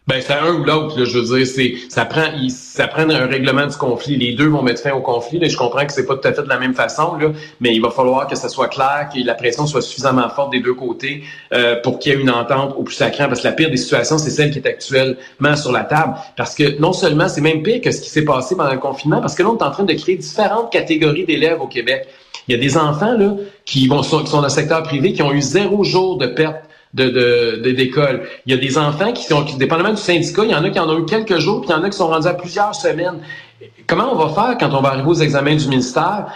Ben 0.09 0.23
c'est 0.23 0.33
un 0.33 0.55
ou 0.55 0.65
l'autre. 0.65 1.05
Je 1.05 1.19
veux 1.19 1.45
dire, 1.45 1.77
ça 1.91 2.07
prend 2.07 2.25
ça 2.49 2.88
prend 2.88 3.03
un 3.11 3.27
règlement 3.27 3.67
du 3.67 3.77
conflit. 3.77 4.17
Les 4.17 4.33
deux 4.33 4.49
vont 4.49 4.62
mettre 4.62 4.81
fin 4.81 4.93
au 4.93 5.03
conflit. 5.03 5.38
Là. 5.38 5.49
Je 5.49 5.57
comprends 5.59 5.85
que 5.85 5.93
c'est 5.93 6.07
pas 6.07 6.17
tout 6.17 6.27
à 6.27 6.33
fait 6.33 6.43
de 6.43 6.49
la 6.49 6.59
même 6.59 6.73
façon, 6.73 7.17
là, 7.17 7.29
mais 7.61 7.75
il 7.75 7.83
va 7.83 7.91
falloir 7.91 8.27
que 8.27 8.35
ça 8.35 8.49
soit 8.49 8.69
clair, 8.69 9.11
que 9.12 9.19
la 9.23 9.35
pression 9.35 9.67
soit 9.67 9.83
suffisamment 9.83 10.27
forte 10.31 10.53
des 10.53 10.61
deux 10.61 10.73
côtés 10.73 11.25
euh, 11.53 11.77
pour 11.83 11.99
qu'il 11.99 12.12
y 12.12 12.15
ait 12.15 12.19
une 12.19 12.31
entente 12.31 12.75
au 12.79 12.85
plus 12.85 12.95
sacré. 12.95 13.27
Parce 13.29 13.43
que 13.43 13.49
la 13.49 13.53
pire 13.53 13.69
des 13.71 13.77
situations, 13.77 14.17
c'est 14.17 14.31
celle 14.31 14.50
qui 14.50 14.61
est 14.61 14.67
actuellement 14.67 15.57
sur 15.57 15.73
la 15.73 15.85
table. 15.85 16.15
Parce 16.38 16.55
que 16.55 16.81
non 16.81 16.95
seulement 16.95 17.29
c'est 17.29 17.43
même 17.43 17.62
pire 17.62 17.83
que 17.83 17.91
ce 17.91 18.00
qui 18.00 18.09
s'est 18.09 18.25
passé 18.25 18.57
pendant 18.57 18.73
le 18.73 18.79
confinement, 18.79 19.21
parce 19.21 19.35
que 19.35 19.43
là 19.43 19.50
on 19.50 19.59
est 19.59 19.62
en 19.62 19.71
train 19.71 19.85
de 19.85 19.93
créer 19.93 20.17
différentes 20.17 20.73
catégories 20.73 21.27
d'élèves 21.27 21.61
au 21.61 21.67
Québec. 21.67 22.09
Il 22.49 22.53
y 22.53 22.55
a 22.55 22.59
des 22.59 22.79
enfants 22.79 23.12
là 23.12 23.37
qui 23.67 23.88
vont 23.88 24.00
qui 24.00 24.09
sont 24.09 24.23
dans 24.23 24.41
le 24.41 24.49
secteur 24.49 24.83
privé 24.85 25.12
qui 25.12 25.21
ont 25.21 25.33
eu 25.33 25.43
zéro 25.43 25.85
jour 25.85 26.17
de 26.17 26.27
perte 26.29 26.68
de, 26.95 27.71
d'école. 27.71 28.26
Il 28.47 28.54
y 28.54 28.59
a 28.59 28.61
des 28.61 28.78
enfants 28.78 29.12
qui 29.12 29.25
sont, 29.25 29.45
dépendamment 29.57 29.90
du 29.90 30.00
syndicat, 30.00 30.45
il 30.45 30.50
y 30.50 30.54
en 30.54 30.64
a 30.64 30.71
qui 30.71 30.78
en 30.78 30.88
ont 30.88 31.00
eu 31.00 31.04
quelques 31.04 31.38
jours, 31.38 31.61
puis 31.61 31.71
il 31.71 31.73
y 31.73 31.76
en 31.76 31.83
a 31.83 31.90
qui 31.90 31.97
sont 31.97 32.09
rendus 32.09 32.26
à 32.26 32.35
plusieurs 32.35 32.75
semaines. 32.75 33.21
Comment 33.88 34.12
on 34.12 34.17
va 34.17 34.29
faire 34.35 34.57
quand 34.59 34.77
on 34.77 34.81
va 34.81 34.91
arriver 34.91 35.09
aux 35.09 35.15
examens 35.15 35.57
du 35.57 35.67
ministère? 35.69 36.27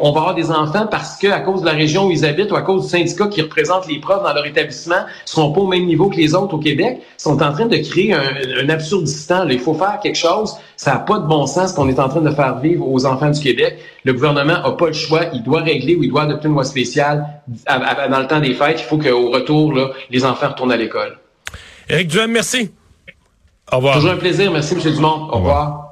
On 0.00 0.12
va 0.12 0.20
avoir 0.20 0.34
des 0.34 0.50
enfants 0.50 0.86
parce 0.90 1.16
que 1.16 1.28
à 1.28 1.40
cause 1.40 1.60
de 1.60 1.66
la 1.66 1.72
région 1.72 2.06
où 2.06 2.10
ils 2.10 2.24
habitent 2.24 2.50
ou 2.50 2.56
à 2.56 2.62
cause 2.62 2.84
du 2.84 2.88
syndicat 2.88 3.28
qui 3.28 3.42
représente 3.42 3.86
les 3.86 4.00
profs 4.00 4.22
dans 4.22 4.32
leur 4.32 4.44
établissement, 4.46 5.04
seront 5.24 5.52
pas 5.52 5.60
au 5.60 5.66
même 5.66 5.86
niveau 5.86 6.08
que 6.08 6.16
les 6.16 6.34
autres 6.34 6.54
au 6.54 6.58
Québec, 6.58 7.02
sont 7.18 7.40
en 7.42 7.52
train 7.52 7.66
de 7.66 7.76
créer 7.76 8.14
un, 8.14 8.22
un 8.62 8.68
absurdistan. 8.68 9.46
il 9.48 9.60
faut 9.60 9.74
faire 9.74 10.00
quelque 10.02 10.18
chose. 10.18 10.56
Ça 10.76 10.94
n'a 10.94 10.98
pas 11.00 11.18
de 11.18 11.26
bon 11.26 11.46
sens 11.46 11.72
qu'on 11.72 11.88
est 11.88 12.00
en 12.00 12.08
train 12.08 12.22
de 12.22 12.30
faire 12.30 12.58
vivre 12.58 12.88
aux 12.88 13.06
enfants 13.06 13.30
du 13.30 13.40
Québec. 13.40 13.78
Le 14.04 14.12
gouvernement 14.12 14.60
n'a 14.62 14.70
pas 14.72 14.86
le 14.86 14.92
choix. 14.92 15.26
Il 15.32 15.42
doit 15.42 15.60
régler 15.60 15.94
ou 15.94 16.02
il 16.02 16.10
doit 16.10 16.22
adopter 16.22 16.48
une 16.48 16.54
loi 16.54 16.64
spéciale 16.64 17.26
dans 17.68 18.18
le 18.18 18.26
temps 18.26 18.40
des 18.40 18.54
fêtes. 18.54 18.80
Il 18.80 18.84
faut 18.84 18.98
qu'au 18.98 19.30
retour, 19.30 19.72
là, 19.72 19.90
les 20.10 20.24
enfants 20.24 20.48
retournent 20.48 20.72
à 20.72 20.76
l'école. 20.76 21.18
Éric 21.88 22.08
Duhem, 22.08 22.32
merci. 22.32 22.70
Au 23.70 23.76
revoir. 23.76 23.94
Toujours 23.96 24.12
un 24.12 24.16
plaisir. 24.16 24.50
Merci, 24.50 24.74
M. 24.74 24.80
Dumont. 24.80 25.28
Au, 25.30 25.36
revoir. 25.36 25.89